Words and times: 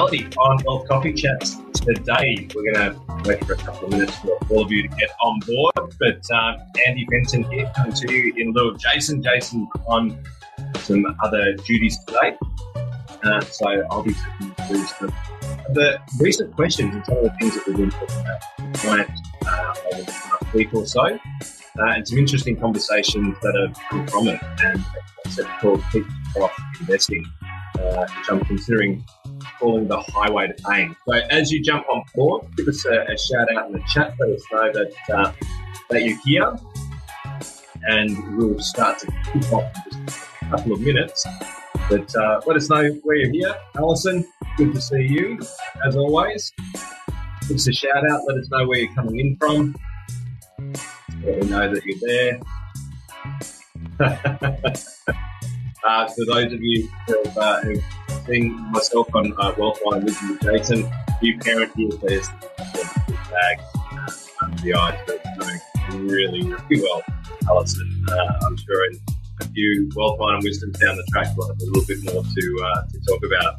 Melody 0.00 0.26
on 0.38 0.58
Wealth 0.64 0.88
Coffee 0.88 1.12
Chats. 1.12 1.56
Today, 1.74 2.48
we're 2.54 2.72
going 2.72 2.94
to 2.94 3.00
wait 3.26 3.44
for 3.44 3.52
a 3.52 3.56
couple 3.56 3.84
of 3.84 3.90
minutes 3.90 4.16
for 4.20 4.30
all 4.48 4.64
of 4.64 4.72
you 4.72 4.80
to 4.80 4.88
get 4.88 5.10
on 5.22 5.40
board. 5.40 5.94
But 5.98 6.22
um, 6.30 6.56
Andy 6.86 7.06
Benson 7.10 7.42
here 7.52 7.70
coming 7.76 7.92
to 7.92 8.10
you 8.10 8.32
in 8.38 8.54
lieu 8.54 8.70
of 8.70 8.78
Jason. 8.78 9.22
Jason 9.22 9.68
on 9.86 10.18
some 10.78 11.04
other 11.22 11.52
duties 11.66 11.98
today. 12.06 12.34
Uh, 13.22 13.42
so 13.42 13.66
I'll 13.90 14.02
be 14.02 14.14
taking 14.14 14.54
through 14.68 14.84
some 14.84 15.12
the 15.74 16.00
recent 16.18 16.56
questions 16.56 16.94
and 16.94 17.04
some 17.04 17.18
of 17.18 17.24
the 17.24 17.32
things 17.38 17.54
that 17.56 17.66
we've 17.66 17.76
been 17.76 17.90
talking 17.90 18.20
about 18.20 18.74
client 18.76 19.10
uh, 19.44 19.74
over 19.92 20.02
the 20.02 20.12
past 20.12 20.54
week 20.54 20.72
or 20.72 20.86
so. 20.86 21.02
Uh, 21.02 21.18
and 21.78 22.08
some 22.08 22.16
interesting 22.16 22.56
conversations 22.56 23.36
that 23.42 23.54
have 23.54 23.78
come 23.90 24.06
from 24.06 24.28
it, 24.28 24.40
and 24.64 24.80
a 24.80 25.22
concept 25.24 25.50
called 25.60 25.82
peak 25.92 26.06
off 26.40 26.58
investing, 26.80 27.22
uh, 27.78 28.06
which 28.06 28.30
I'm 28.30 28.40
considering 28.46 29.04
calling 29.58 29.88
the 29.88 30.00
highway 30.00 30.48
to 30.48 30.54
fame. 30.68 30.96
So 31.06 31.14
as 31.30 31.50
you 31.50 31.62
jump 31.62 31.86
on 31.90 32.02
board, 32.14 32.46
give 32.56 32.68
us 32.68 32.84
a, 32.86 33.04
a 33.04 33.18
shout 33.18 33.54
out 33.54 33.66
in 33.66 33.72
the 33.72 33.82
chat. 33.92 34.14
Let 34.18 34.30
us 34.30 34.42
know 34.52 34.72
that 34.72 34.92
uh, 35.14 35.32
that 35.90 36.04
you're 36.04 36.18
here, 36.24 36.54
and 37.84 38.36
we'll 38.36 38.58
start 38.60 38.98
to 39.00 39.06
kick 39.06 39.52
off 39.52 39.72
in 39.92 40.06
just 40.06 40.26
a 40.42 40.44
couple 40.50 40.72
of 40.72 40.80
minutes. 40.80 41.26
But 41.88 42.14
uh, 42.14 42.40
let 42.46 42.56
us 42.56 42.70
know 42.70 42.88
where 43.02 43.16
you're 43.16 43.32
here, 43.32 43.54
Alison. 43.76 44.26
Good 44.56 44.74
to 44.74 44.80
see 44.80 45.02
you, 45.02 45.38
as 45.84 45.96
always. 45.96 46.52
Give 47.48 47.56
us 47.56 47.66
a 47.66 47.72
shout 47.72 48.08
out. 48.10 48.20
Let 48.28 48.38
us 48.38 48.48
know 48.50 48.66
where 48.68 48.78
you're 48.78 48.94
coming 48.94 49.18
in 49.18 49.36
from. 49.36 49.74
Let 51.24 51.42
me 51.42 51.48
know 51.48 51.74
that 51.74 51.84
you're 51.84 51.98
there. 52.00 52.40
uh, 55.84 56.08
for 56.08 56.24
those 56.26 56.52
of 56.52 56.62
you 56.62 56.88
who 57.06 57.22
have, 57.24 57.38
uh, 57.38 57.60
seen 58.26 58.70
myself 58.70 59.08
on 59.14 59.32
uh, 59.38 59.54
with 59.56 60.22
you, 60.22 60.38
Jason, 60.40 60.90
new 61.22 61.38
parent 61.38 61.72
here, 61.76 61.90
there's 62.02 62.28
the 62.28 63.18
bag 63.30 63.60
uh, 63.92 64.56
the 64.62 64.74
eyes, 64.74 64.98
but 65.06 65.22
doing 65.38 66.08
really, 66.08 66.42
really 66.42 66.82
well, 66.82 67.02
Alison. 67.48 68.06
Uh, 68.10 68.46
I'm 68.46 68.56
sure 68.56 68.90
in 68.90 68.98
a 69.40 69.44
few 69.46 69.90
Wine 69.94 70.34
and 70.36 70.44
Wisdom 70.44 70.72
down 70.72 70.96
the 70.96 71.06
track, 71.12 71.28
we'll 71.36 71.48
have 71.48 71.60
a 71.60 71.64
little 71.64 71.84
bit 71.86 72.12
more 72.12 72.22
to, 72.22 72.60
uh, 72.64 72.82
to 72.88 73.00
talk 73.06 73.20
about. 73.24 73.58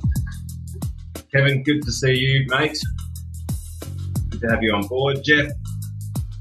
Kevin, 1.32 1.64
good 1.64 1.82
to 1.84 1.92
see 1.92 2.14
you, 2.14 2.46
mate. 2.48 2.78
Good 4.30 4.42
to 4.42 4.48
have 4.50 4.64
you 4.64 4.74
on 4.74 4.88
board. 4.88 5.24
Jeff, 5.24 5.52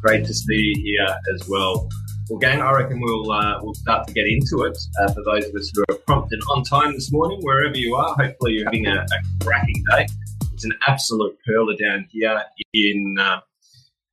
great 0.00 0.24
to 0.26 0.34
see 0.34 0.72
you 0.74 0.82
here 0.82 1.16
as 1.34 1.48
well. 1.48 1.88
Well, 2.30 2.38
gang, 2.38 2.62
I 2.62 2.70
reckon 2.70 3.00
we'll 3.00 3.32
uh, 3.32 3.58
we'll 3.60 3.74
start 3.74 4.06
to 4.06 4.14
get 4.14 4.24
into 4.24 4.62
it. 4.62 4.78
Uh, 5.00 5.12
for 5.12 5.24
those 5.24 5.46
of 5.46 5.54
us 5.56 5.72
who 5.74 5.82
are 5.90 5.98
prompt 6.06 6.32
and 6.32 6.40
on 6.48 6.62
time 6.62 6.92
this 6.92 7.10
morning, 7.10 7.40
wherever 7.42 7.76
you 7.76 7.96
are, 7.96 8.14
hopefully 8.14 8.52
you're 8.52 8.66
having 8.66 8.86
a, 8.86 8.98
a 8.98 9.44
cracking 9.44 9.82
day. 9.90 10.06
It's 10.52 10.64
an 10.64 10.72
absolute 10.86 11.36
perler 11.44 11.76
down 11.76 12.06
here 12.08 12.40
in 12.72 13.16
uh, 13.18 13.40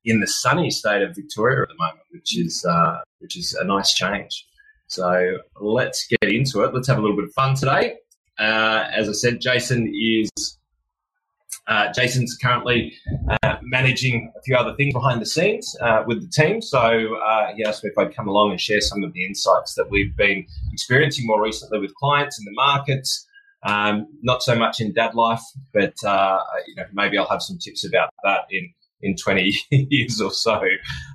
in 0.04 0.18
the 0.18 0.26
sunny 0.26 0.68
state 0.68 1.02
of 1.02 1.14
Victoria 1.14 1.62
at 1.62 1.68
the 1.68 1.76
moment, 1.78 2.00
which 2.10 2.36
is 2.36 2.64
uh, 2.68 2.98
which 3.20 3.36
is 3.36 3.54
a 3.54 3.62
nice 3.62 3.94
change. 3.94 4.44
So 4.88 5.36
let's 5.60 6.08
get 6.20 6.28
into 6.28 6.64
it. 6.64 6.74
Let's 6.74 6.88
have 6.88 6.98
a 6.98 7.00
little 7.00 7.16
bit 7.16 7.26
of 7.26 7.32
fun 7.34 7.54
today. 7.54 7.98
Uh, 8.36 8.88
as 8.92 9.08
I 9.08 9.12
said, 9.12 9.40
Jason 9.40 9.92
is 9.94 10.57
uh, 11.68 11.92
Jason's 11.92 12.36
currently 12.40 12.94
uh, 13.42 13.56
managing 13.62 14.32
a 14.36 14.42
few 14.42 14.56
other 14.56 14.74
things 14.76 14.94
behind 14.94 15.20
the 15.20 15.26
scenes 15.26 15.76
uh, 15.80 16.02
with 16.06 16.22
the 16.22 16.28
team. 16.28 16.62
So 16.62 17.16
uh, 17.16 17.54
he 17.54 17.64
asked 17.64 17.84
me 17.84 17.90
if 17.90 17.98
I'd 17.98 18.14
come 18.14 18.26
along 18.26 18.52
and 18.52 18.60
share 18.60 18.80
some 18.80 19.04
of 19.04 19.12
the 19.12 19.24
insights 19.24 19.74
that 19.74 19.90
we've 19.90 20.16
been 20.16 20.46
experiencing 20.72 21.26
more 21.26 21.42
recently 21.42 21.78
with 21.78 21.94
clients 21.94 22.38
in 22.38 22.44
the 22.44 22.54
markets. 22.54 23.26
Um, 23.64 24.06
not 24.22 24.42
so 24.42 24.54
much 24.54 24.80
in 24.80 24.92
dad 24.92 25.14
life, 25.14 25.42
but 25.74 25.94
uh, 26.04 26.38
you 26.66 26.76
know 26.76 26.84
maybe 26.92 27.18
I'll 27.18 27.28
have 27.28 27.42
some 27.42 27.58
tips 27.58 27.84
about 27.84 28.10
that 28.24 28.42
in 28.50 28.72
in 29.00 29.16
20 29.16 29.54
years 29.70 30.20
or 30.20 30.30
so. 30.30 30.60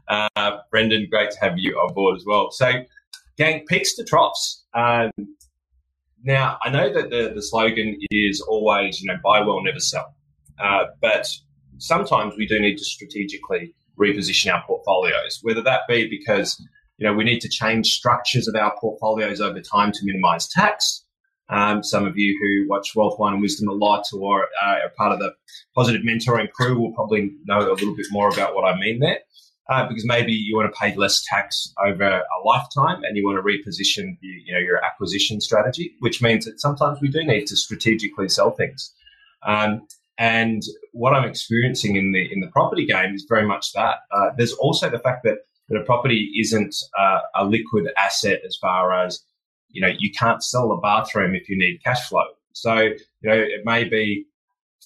Uh, 0.08 0.58
Brendan, 0.72 1.08
great 1.10 1.32
to 1.32 1.40
have 1.40 1.58
you 1.58 1.76
on 1.76 1.94
board 1.94 2.16
as 2.16 2.26
well. 2.26 2.52
So, 2.52 2.72
gang, 3.38 3.66
peaks 3.68 3.96
to 3.96 4.04
troughs. 4.04 4.64
Um, 4.74 5.12
now, 6.24 6.58
I 6.64 6.70
know 6.70 6.94
that 6.94 7.10
the, 7.10 7.34
the 7.36 7.42
slogan 7.42 7.98
is 8.10 8.40
always, 8.42 9.02
you 9.02 9.08
know, 9.08 9.20
buy 9.24 9.42
well, 9.42 9.62
never 9.62 9.80
sell. 9.80 10.16
Uh, 10.62 10.86
but 11.02 11.28
sometimes 11.78 12.34
we 12.38 12.46
do 12.46 12.60
need 12.60 12.78
to 12.78 12.84
strategically 12.84 13.74
reposition 14.00 14.54
our 14.54 14.64
portfolios, 14.66 15.40
whether 15.44 15.62
that 15.62 15.82
be 15.88 16.08
because 16.10 16.60
you 16.98 17.08
know 17.08 17.14
we 17.14 17.24
need 17.24 17.40
to 17.40 17.50
change 17.50 17.94
structures 17.94 18.48
of 18.48 18.56
our 18.56 18.74
portfolios 18.80 19.42
over 19.42 19.62
time 19.62 19.92
to 19.92 20.00
minimize 20.04 20.48
tax. 20.48 21.06
Um, 21.50 21.84
some 21.84 22.06
of 22.06 22.18
you 22.18 22.38
who 22.42 22.70
watch 22.70 22.96
Wealth 22.96 23.20
Wine 23.20 23.34
and 23.34 23.42
Wisdom 23.42 23.68
a 23.68 23.74
lot 23.74 24.06
or 24.14 24.48
uh, 24.64 24.80
are 24.84 24.90
part 24.98 25.12
of 25.12 25.20
the 25.20 25.34
positive 25.76 26.02
mentoring 26.02 26.50
crew 26.52 26.80
will 26.80 26.94
probably 26.94 27.32
know 27.46 27.60
a 27.60 27.74
little 27.74 27.96
bit 27.96 28.08
more 28.12 28.30
about 28.30 28.56
what 28.56 28.64
I 28.64 28.80
mean 28.80 29.00
there. 29.00 29.20
Uh, 29.70 29.88
because 29.88 30.06
maybe 30.06 30.34
you 30.34 30.58
want 30.58 30.74
to 30.74 30.78
pay 30.78 30.94
less 30.96 31.24
tax 31.30 31.74
over 31.86 32.04
a 32.04 32.48
lifetime 32.48 33.02
and 33.04 33.16
you 33.16 33.24
want 33.24 33.38
to 33.38 33.42
reposition 33.42 34.18
the, 34.20 34.28
you 34.46 34.54
know, 34.54 34.60
your 34.60 34.84
acquisition 34.84 35.40
strategy, 35.40 35.96
which 36.00 36.22
means 36.22 36.44
that 36.44 36.60
sometimes 36.60 37.00
we 37.02 37.08
do 37.08 37.24
need 37.24 37.48
to 37.48 37.56
strategically 37.56 38.28
sell 38.28 38.52
things. 38.52 38.94
Um, 39.48 39.88
and 40.18 40.62
what 40.92 41.14
I'm 41.14 41.28
experiencing 41.28 41.96
in 41.96 42.12
the 42.12 42.32
in 42.32 42.40
the 42.40 42.48
property 42.48 42.86
game 42.86 43.14
is 43.14 43.26
very 43.28 43.48
much 43.48 43.74
that. 43.74 43.98
Uh, 44.12 44.30
there's 44.38 44.54
also 44.54 44.90
the 44.90 45.00
fact 45.00 45.24
that, 45.24 45.40
that 45.70 45.80
a 45.80 45.84
property 45.84 46.32
isn't 46.40 46.76
uh, 46.98 47.20
a 47.36 47.46
liquid 47.46 47.88
asset 47.98 48.42
as 48.46 48.56
far 48.56 48.94
as 48.94 49.24
you 49.70 49.82
know 49.82 49.92
you 49.98 50.12
can't 50.12 50.44
sell 50.44 50.72
a 50.72 50.80
bathroom 50.80 51.34
if 51.34 51.50
you 51.50 51.58
need 51.58 51.84
cash 51.84 52.08
flow. 52.08 52.26
So 52.54 52.76
you 52.80 52.98
know 53.24 53.34
it 53.34 53.66
may 53.66 53.84
be 53.86 54.26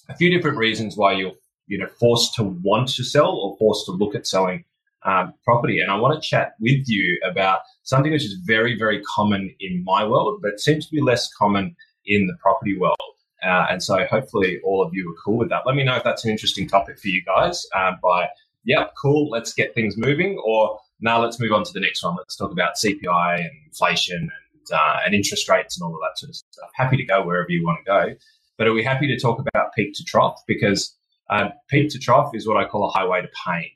a 0.08 0.16
few 0.16 0.30
different 0.30 0.56
reasons 0.56 0.96
why 0.96 1.12
you're 1.12 1.34
you 1.66 1.78
know 1.78 1.88
forced 2.00 2.34
to 2.36 2.44
want 2.44 2.88
to 2.88 3.04
sell 3.04 3.32
or 3.32 3.56
forced 3.58 3.84
to 3.86 3.92
look 3.92 4.14
at 4.14 4.26
selling 4.26 4.64
um, 5.04 5.34
property. 5.44 5.80
And 5.80 5.90
I 5.90 5.96
want 5.96 6.20
to 6.20 6.26
chat 6.26 6.52
with 6.58 6.84
you 6.86 7.20
about 7.22 7.60
something 7.82 8.12
which 8.12 8.24
is 8.24 8.38
very 8.44 8.78
very 8.78 9.02
common 9.02 9.54
in 9.60 9.84
my 9.84 10.06
world, 10.06 10.40
but 10.42 10.58
seems 10.58 10.86
to 10.86 10.94
be 10.94 11.02
less 11.02 11.30
common 11.34 11.76
in 12.06 12.26
the 12.26 12.36
property 12.40 12.78
world. 12.78 12.96
Uh, 13.42 13.66
and 13.70 13.82
so 13.82 14.04
hopefully 14.06 14.60
all 14.64 14.82
of 14.82 14.92
you 14.92 15.10
are 15.10 15.16
cool 15.24 15.36
with 15.36 15.48
that. 15.50 15.62
Let 15.66 15.76
me 15.76 15.84
know 15.84 15.96
if 15.96 16.04
that's 16.04 16.24
an 16.24 16.30
interesting 16.30 16.68
topic 16.68 16.98
for 16.98 17.08
you 17.08 17.22
guys 17.24 17.64
uh, 17.74 17.92
by, 18.02 18.28
yep, 18.64 18.92
cool, 19.00 19.30
let's 19.30 19.52
get 19.52 19.74
things 19.74 19.96
moving. 19.96 20.40
Or 20.44 20.78
now 21.00 21.22
let's 21.22 21.38
move 21.38 21.52
on 21.52 21.64
to 21.64 21.72
the 21.72 21.80
next 21.80 22.02
one. 22.02 22.16
Let's 22.16 22.36
talk 22.36 22.50
about 22.50 22.74
CPI 22.74 23.40
and 23.40 23.50
inflation 23.66 24.16
and, 24.16 24.78
uh, 24.78 24.96
and 25.04 25.14
interest 25.14 25.48
rates 25.48 25.78
and 25.78 25.86
all 25.86 25.94
of 25.94 26.00
that 26.00 26.18
sort 26.18 26.30
of 26.30 26.36
stuff. 26.36 26.70
Happy 26.74 26.96
to 26.96 27.04
go 27.04 27.24
wherever 27.24 27.50
you 27.50 27.64
want 27.64 27.78
to 27.78 27.84
go. 27.84 28.14
But 28.56 28.66
are 28.66 28.72
we 28.72 28.82
happy 28.82 29.06
to 29.06 29.18
talk 29.18 29.38
about 29.38 29.72
peak 29.74 29.94
to 29.94 30.04
trough? 30.04 30.42
Because 30.48 30.96
um, 31.30 31.52
peak 31.68 31.90
to 31.90 31.98
trough 31.98 32.34
is 32.34 32.46
what 32.46 32.56
I 32.56 32.64
call 32.64 32.88
a 32.88 32.90
highway 32.90 33.22
to 33.22 33.28
pain. 33.46 33.70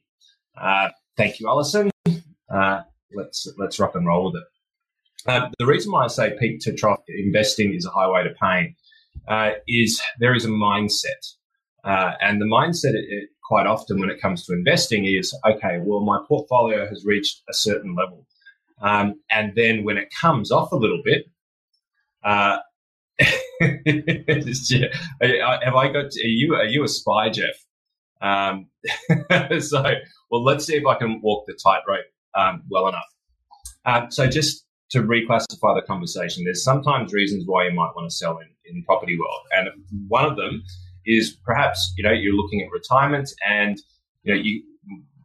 Uh, 0.61 0.89
thank 1.17 1.39
you, 1.39 1.49
Alison. 1.49 1.91
Uh, 2.50 2.81
let's 3.15 3.47
let's 3.59 3.79
rock 3.79 3.94
and 3.94 4.06
roll 4.06 4.33
with 4.33 4.43
it. 4.43 4.49
Uh, 5.25 5.49
the 5.59 5.67
reason 5.67 5.93
why 5.93 6.05
I 6.05 6.09
say 6.09 6.37
peak 6.39 6.61
to 6.62 6.75
trough 6.75 6.99
investing 7.09 7.75
is 7.75 7.87
a 7.87 7.91
highway 7.91 8.25
to 8.25 8.34
pain 8.43 8.75
uh, 9.28 9.50
is 9.69 10.03
there 10.21 10.34
is 10.34 10.44
a 10.44 10.49
mindset. 10.49 11.34
Uh, 11.84 12.12
and 12.21 12.41
the 12.41 12.47
mindset 12.47 12.94
it, 12.94 13.05
it, 13.09 13.28
quite 13.43 13.66
often 13.66 13.99
when 13.99 14.10
it 14.10 14.21
comes 14.21 14.44
to 14.47 14.53
investing 14.53 15.05
is 15.05 15.37
okay, 15.44 15.78
well, 15.83 16.00
my 16.00 16.21
portfolio 16.28 16.88
has 16.88 17.05
reached 17.05 17.43
a 17.50 17.55
certain 17.55 17.94
level. 17.97 18.27
Um, 18.81 19.15
and 19.31 19.53
then 19.56 19.84
when 19.84 19.97
it 19.97 20.09
comes 20.21 20.50
off 20.50 20.72
a 20.72 20.77
little 20.77 21.03
bit, 21.05 21.25
uh, 22.25 22.59
have 23.21 23.34
I 25.75 25.93
got? 25.93 26.06
Are 26.06 26.28
you 26.28 26.55
are 26.55 26.65
you 26.65 26.82
a 26.84 26.88
spy, 26.88 27.31
Jeff? 27.31 27.55
Um, 28.21 28.69
so, 29.61 29.82
well, 30.31 30.43
let's 30.43 30.65
see 30.65 30.77
if 30.77 30.87
I 30.87 30.94
can 30.97 31.21
walk 31.22 31.44
the 31.47 31.59
tightrope 31.62 32.06
um, 32.34 32.62
well 32.71 32.88
enough. 32.88 33.03
Um, 33.84 34.11
so, 34.11 34.27
just 34.28 34.65
to 34.91 35.03
reclassify 35.03 35.75
the 35.75 35.82
conversation, 35.87 36.44
there's 36.44 36.65
sometimes 36.65 37.12
reasons 37.12 37.44
why 37.47 37.67
you 37.67 37.73
might 37.73 37.93
want 37.94 38.11
to 38.11 38.17
sell 38.17 38.38
in, 38.38 38.49
in 38.64 38.82
property 38.85 39.19
world. 39.19 39.41
And 39.53 39.69
one 40.09 40.25
of 40.25 40.37
them 40.37 40.62
is 41.05 41.31
perhaps, 41.44 41.93
you 41.97 42.05
know, 42.05 42.12
you're 42.12 42.35
looking 42.35 42.62
at 42.62 42.70
retirement 42.70 43.31
and, 43.49 43.79
you 44.23 44.35
know, 44.35 44.41
you, 44.41 44.62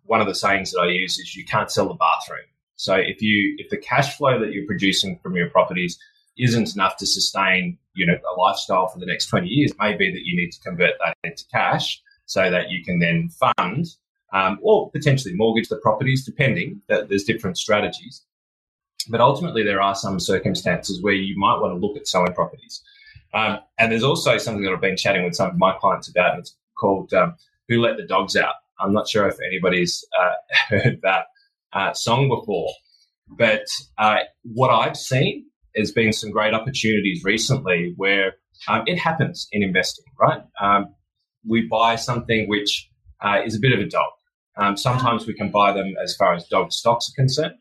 one 0.03 0.21
of 0.21 0.27
the 0.27 0.35
sayings 0.35 0.71
that 0.71 0.79
I 0.79 0.89
use 0.89 1.19
is 1.19 1.35
you 1.35 1.45
can't 1.45 1.71
sell 1.71 1.87
the 1.87 1.95
bathroom. 1.95 2.45
So 2.75 2.95
if 2.95 3.21
you, 3.21 3.55
if 3.57 3.69
the 3.69 3.77
cash 3.77 4.17
flow 4.17 4.39
that 4.39 4.53
you're 4.53 4.65
producing 4.65 5.19
from 5.19 5.35
your 5.35 5.49
properties 5.49 5.97
isn't 6.37 6.75
enough 6.75 6.97
to 6.97 7.05
sustain, 7.05 7.77
you 7.93 8.05
know, 8.05 8.13
a 8.13 8.39
lifestyle 8.39 8.87
for 8.87 8.99
the 8.99 9.05
next 9.05 9.27
20 9.27 9.47
years, 9.47 9.71
it 9.71 9.77
may 9.79 9.95
be 9.95 10.11
that 10.11 10.21
you 10.23 10.37
need 10.37 10.51
to 10.51 10.61
convert 10.61 10.93
that 11.03 11.17
into 11.23 11.43
cash 11.51 12.01
so 12.25 12.49
that 12.49 12.69
you 12.69 12.83
can 12.83 12.99
then 12.99 13.29
fund 13.29 13.87
um, 14.33 14.59
or 14.61 14.91
potentially 14.91 15.33
mortgage 15.33 15.69
the 15.69 15.77
properties, 15.77 16.25
depending 16.25 16.81
there's 16.87 17.23
different 17.23 17.57
strategies. 17.57 18.23
But 19.09 19.21
ultimately, 19.21 19.63
there 19.63 19.81
are 19.81 19.95
some 19.95 20.19
circumstances 20.19 21.01
where 21.01 21.13
you 21.13 21.37
might 21.37 21.59
want 21.59 21.73
to 21.73 21.85
look 21.85 21.95
at 21.97 22.07
selling 22.07 22.33
properties. 22.33 22.83
Um, 23.33 23.59
and 23.77 23.91
there's 23.91 24.03
also 24.03 24.37
something 24.37 24.63
that 24.63 24.73
I've 24.73 24.81
been 24.81 24.97
chatting 24.97 25.23
with 25.23 25.35
some 25.35 25.49
of 25.49 25.57
my 25.57 25.73
clients 25.79 26.09
about, 26.09 26.31
and 26.31 26.39
it's 26.39 26.55
called 26.79 27.13
um, 27.13 27.35
Who 27.69 27.81
Let 27.81 27.97
the 27.97 28.05
Dogs 28.05 28.35
Out. 28.35 28.55
I'm 28.79 28.93
not 28.93 29.07
sure 29.07 29.27
if 29.27 29.37
anybody's 29.45 30.05
uh, 30.19 30.33
heard 30.69 30.99
that 31.03 31.25
uh, 31.73 31.93
song 31.93 32.29
before, 32.29 32.69
but 33.27 33.65
uh, 33.97 34.19
what 34.43 34.69
I've 34.69 34.97
seen 34.97 35.45
has 35.75 35.91
been 35.91 36.13
some 36.13 36.31
great 36.31 36.53
opportunities 36.53 37.23
recently 37.23 37.93
where 37.97 38.33
Um, 38.67 38.83
it 38.87 38.97
happens 38.97 39.47
in 39.51 39.61
investing, 39.63 40.05
right? 40.19 40.41
Um, 40.59 40.95
we 41.47 41.67
buy 41.67 41.95
something 41.95 42.49
which 42.49 42.89
uh, 43.21 43.41
is 43.45 43.55
a 43.55 43.59
bit 43.59 43.71
of 43.73 43.79
a 43.79 43.89
dog. 43.89 44.11
Um, 44.57 44.75
sometimes 44.77 45.27
we 45.27 45.33
can 45.35 45.51
buy 45.51 45.71
them 45.73 45.93
as 46.03 46.15
far 46.15 46.33
as 46.33 46.47
dog 46.47 46.71
stocks 46.71 47.09
are 47.09 47.15
concerned. 47.21 47.55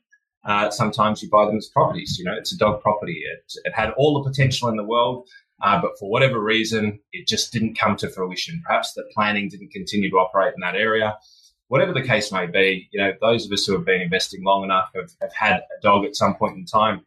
Uh, 0.44 0.70
sometimes 0.70 1.22
you 1.22 1.28
buy 1.30 1.44
them 1.44 1.56
as 1.58 1.68
properties. 1.68 2.16
You 2.18 2.24
know, 2.24 2.34
it's 2.38 2.52
a 2.54 2.56
dog 2.56 2.80
property. 2.80 3.20
It, 3.32 3.52
it 3.64 3.74
had 3.74 3.90
all 3.98 4.22
the 4.22 4.30
potential 4.30 4.68
in 4.68 4.76
the 4.76 4.84
world, 4.84 5.28
uh, 5.62 5.80
but 5.80 5.98
for 5.98 6.10
whatever 6.10 6.40
reason, 6.40 6.98
it 7.12 7.26
just 7.26 7.52
didn't 7.52 7.78
come 7.78 7.96
to 7.96 8.10
fruition. 8.10 8.62
Perhaps 8.64 8.92
the 8.92 9.04
planning 9.14 9.48
didn't 9.48 9.70
continue 9.70 10.10
to 10.10 10.16
operate 10.16 10.54
in 10.54 10.60
that 10.60 10.74
area. 10.76 11.16
Whatever 11.68 11.92
the 11.92 12.02
case 12.02 12.30
may 12.30 12.46
be, 12.46 12.88
you 12.92 13.00
know, 13.00 13.12
those 13.20 13.46
of 13.46 13.52
us 13.52 13.64
who 13.64 13.72
have 13.72 13.84
been 13.84 14.00
investing 14.00 14.44
long 14.44 14.64
enough 14.64 14.90
have, 14.94 15.10
have 15.20 15.32
had 15.32 15.56
a 15.56 15.82
dog 15.82 16.04
at 16.04 16.14
some 16.14 16.34
point 16.36 16.56
in 16.56 16.64
time. 16.66 17.04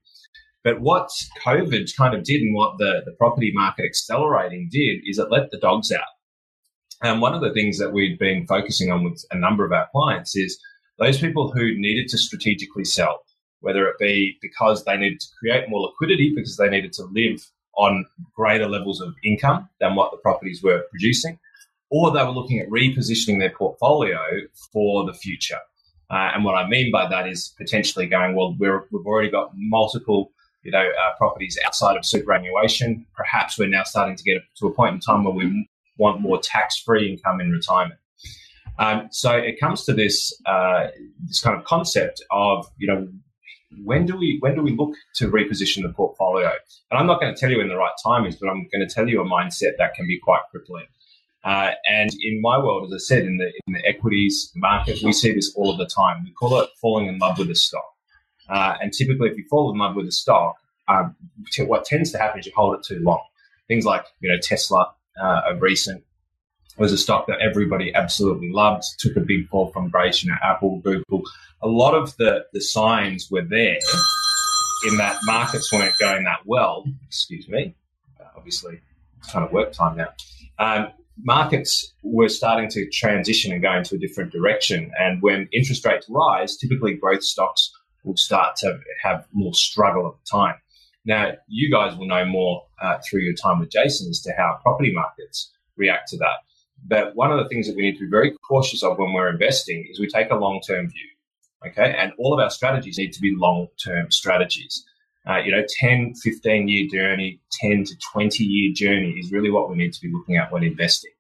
But 0.64 0.82
what 0.82 1.10
COVID 1.46 1.96
kind 1.96 2.14
of 2.14 2.24
did 2.24 2.42
and 2.42 2.54
what 2.54 2.78
the, 2.78 3.02
the 3.06 3.14
property 3.14 3.52
market 3.54 3.86
accelerating 3.86 4.68
did 4.70 5.02
is 5.06 5.18
it 5.18 5.32
let 5.32 5.52
the 5.52 5.60
dogs 5.60 5.92
out. 5.92 6.04
And 7.02 7.22
one 7.22 7.34
of 7.34 7.42
the 7.42 7.54
things 7.54 7.78
that 7.78 7.94
we've 7.94 8.20
been 8.20 8.46
focusing 8.46 8.92
on 8.92 9.06
with 9.06 9.24
a 9.32 9.38
number 9.38 9.64
of 9.64 9.72
our 9.72 9.88
clients 9.94 10.36
is 10.36 10.60
those 10.98 11.20
people 11.20 11.52
who 11.52 11.80
needed 11.80 12.10
to 12.10 12.18
strategically 12.18 12.84
sell, 12.84 13.22
whether 13.62 13.88
it 13.88 13.98
be 14.00 14.38
because 14.42 14.84
they 14.84 14.98
needed 14.98 15.22
to 15.22 15.28
create 15.40 15.70
more 15.70 15.88
liquidity 15.88 16.34
because 16.36 16.58
they 16.58 16.70
needed 16.70 16.92
to 16.94 17.06
live 17.14 17.40
on 17.80 18.06
greater 18.36 18.68
levels 18.68 19.00
of 19.00 19.16
income 19.24 19.70
than 19.80 19.96
what 19.96 20.12
the 20.12 20.18
properties 20.18 20.62
were 20.62 20.84
producing, 20.90 21.40
or 21.90 22.12
they 22.12 22.24
were 22.24 22.32
looking 22.32 22.60
at 22.60 22.70
repositioning 22.70 23.40
their 23.40 23.52
portfolio 23.52 24.20
for 24.74 25.06
the 25.06 25.14
future. 25.14 25.60
Uh, 26.12 26.32
and 26.34 26.44
what 26.44 26.56
I 26.56 26.68
mean 26.68 26.92
by 26.92 27.08
that 27.08 27.28
is 27.28 27.54
potentially 27.58 28.06
going, 28.06 28.36
well, 28.36 28.56
we 28.60 28.68
have 28.68 28.84
already 29.06 29.30
got 29.30 29.52
multiple, 29.56 30.32
you 30.64 30.72
know, 30.72 30.86
uh, 30.90 31.16
properties 31.18 31.58
outside 31.66 31.96
of 31.96 32.06
superannuation. 32.06 33.06
Perhaps 33.16 33.58
we're 33.58 33.70
now 33.70 33.84
starting 33.84 34.18
to 34.18 34.24
get 34.24 34.42
to 34.58 34.68
a 34.68 34.74
point 34.74 34.96
in 34.96 35.00
time 35.00 35.24
where 35.24 35.34
we 35.34 35.68
want 35.98 36.20
more 36.20 36.40
tax-free 36.40 37.10
income 37.10 37.40
in 37.40 37.52
retirement. 37.52 38.00
Um, 38.78 39.08
so 39.12 39.32
it 39.32 39.60
comes 39.60 39.86
to 39.86 39.94
this 39.94 40.34
uh, 40.46 40.88
this 41.26 41.42
kind 41.42 41.58
of 41.58 41.66
concept 41.66 42.24
of 42.32 42.66
you 42.78 42.88
know 42.88 43.08
when 43.84 44.06
do 44.06 44.18
we 44.18 44.38
when 44.40 44.56
do 44.56 44.62
we 44.62 44.76
look 44.76 44.94
to 45.16 45.30
reposition 45.30 45.84
the 45.84 45.94
portfolio? 45.94 46.52
And 46.90 47.00
I'm 47.00 47.06
not 47.06 47.20
going 47.20 47.34
to 47.34 47.40
tell 47.40 47.52
you 47.52 47.60
when 47.60 47.68
the 47.68 47.78
right 47.78 47.94
time 48.04 48.26
is, 48.26 48.36
but 48.36 48.50
I'm 48.50 48.68
going 48.72 48.88
to 48.88 48.94
tell 48.94 49.08
you 49.08 49.22
a 49.22 49.26
mindset 49.26 49.78
that 49.78 49.94
can 49.94 50.08
be 50.08 50.20
quite 50.20 50.42
crippling. 50.52 50.88
Uh, 51.44 51.72
and 51.90 52.10
in 52.22 52.42
my 52.42 52.58
world, 52.58 52.92
as 52.92 52.94
I 52.94 53.04
said, 53.04 53.26
in 53.26 53.38
the 53.38 53.52
in 53.68 53.74
the 53.74 53.86
equities 53.86 54.52
market, 54.56 55.02
we 55.04 55.14
see 55.14 55.34
this 55.34 55.54
all 55.56 55.72
of 55.72 55.78
the 55.78 55.86
time. 55.86 56.24
We 56.24 56.32
call 56.32 56.60
it 56.60 56.70
falling 56.82 57.08
in 57.08 57.18
love 57.20 57.38
with 57.38 57.50
a 57.50 57.56
stock. 57.56 57.94
Uh, 58.50 58.76
and 58.82 58.92
typically, 58.92 59.30
if 59.30 59.38
you 59.38 59.46
fall 59.50 59.72
in 59.72 59.78
love 59.78 59.96
with 59.96 60.08
a 60.08 60.12
stock, 60.12 60.58
um, 60.88 61.16
what 61.60 61.86
tends 61.86 62.12
to 62.12 62.18
happen 62.18 62.40
is 62.40 62.46
you 62.46 62.52
hold 62.56 62.76
it 62.76 62.84
too 62.84 63.00
long. 63.00 63.22
Things 63.68 63.86
like 63.86 64.04
you 64.20 64.30
know 64.30 64.40
Tesla, 64.42 64.92
uh, 65.22 65.42
recent 65.60 66.04
was 66.80 66.92
a 66.92 66.98
stock 66.98 67.28
that 67.28 67.40
everybody 67.40 67.94
absolutely 67.94 68.52
loved, 68.52 68.84
took 69.00 69.16
a 69.18 69.22
big 69.22 69.48
fall 69.50 69.72
from 69.72 69.90
grace, 69.90 70.24
you 70.24 70.30
know, 70.30 70.38
Apple, 70.44 70.80
Google. 70.80 71.24
A 71.62 71.68
lot 71.68 71.94
of 71.94 72.16
the, 72.18 72.46
the 72.54 72.62
signs 72.62 73.30
were 73.30 73.44
there 73.44 73.78
in 74.88 74.98
that 74.98 75.18
markets 75.26 75.72
weren't 75.74 75.94
going 76.00 76.24
that 76.24 76.40
well. 76.46 76.86
Excuse 77.06 77.48
me. 77.50 77.76
Uh, 78.20 78.26
obviously, 78.38 78.80
it's 79.18 79.32
kind 79.32 79.46
of 79.46 79.52
work 79.52 79.74
time 79.74 79.98
now. 79.98 80.08
Um, 80.58 80.88
markets 81.22 81.94
were 82.02 82.30
starting 82.30 82.70
to 82.70 82.90
transition 82.90 83.52
and 83.52 83.62
go 83.62 83.74
into 83.74 83.96
a 83.96 83.98
different 83.98 84.32
direction. 84.32 84.92
And 85.00 85.22
when 85.22 85.50
interest 85.52 85.86
rates 85.86 86.08
rise, 86.10 86.56
typically 86.56 86.94
growth 86.94 87.24
stocks 87.24 87.72
will 88.04 88.18
start 88.18 88.56
to 88.58 88.80
have 89.04 89.28
more 89.34 89.54
struggle 89.54 90.08
at 90.08 90.14
the 90.14 90.38
time. 90.38 90.56
Now, 91.06 91.34
you 91.48 91.72
guys 91.72 91.98
will 91.98 92.08
know 92.08 92.26
more 92.26 92.66
uh, 92.82 93.00
through 93.08 93.22
your 93.22 93.34
time 93.34 93.60
with 93.60 93.72
Jason 93.72 94.10
as 94.10 94.22
to 94.22 94.34
how 94.38 94.60
property 94.62 94.94
markets 94.94 95.52
react 95.76 96.10
to 96.10 96.18
that. 96.18 96.38
But 96.88 97.16
one 97.16 97.32
of 97.32 97.38
the 97.38 97.48
things 97.50 97.68
that 97.68 97.76
we 97.76 97.84
need 97.84 97.98
to 97.98 98.06
be 98.06 98.10
very 98.10 98.32
cautious 98.48 98.84
of 98.84 98.98
when 98.98 99.14
we're 99.14 99.30
investing 99.30 99.88
is 99.90 100.00
we 100.00 100.08
take 100.08 100.32
a 100.32 100.36
long 100.36 100.62
term 100.66 100.90
view. 100.90 101.08
Okay. 101.68 101.96
And 101.98 102.14
all 102.18 102.34
of 102.34 102.40
our 102.40 102.50
strategies 102.50 102.98
need 102.98 103.14
to 103.14 103.22
be 103.22 103.34
long 103.36 103.68
term 103.84 104.12
strategies. 104.12 104.84
Uh, 105.30 105.38
you 105.38 105.52
know, 105.52 105.64
10, 105.82 106.14
15 106.16 106.68
year 106.68 106.88
journey, 106.92 107.42
10 107.62 107.84
to 107.84 107.96
20 108.14 108.44
year 108.44 108.74
journey 108.74 109.12
is 109.20 109.32
really 109.32 109.52
what 109.52 109.70
we 109.70 109.76
need 109.76 109.94
to 109.94 110.02
be 110.02 110.12
looking 110.12 110.38
at 110.38 110.52
when 110.52 110.64
investing. 110.64 111.12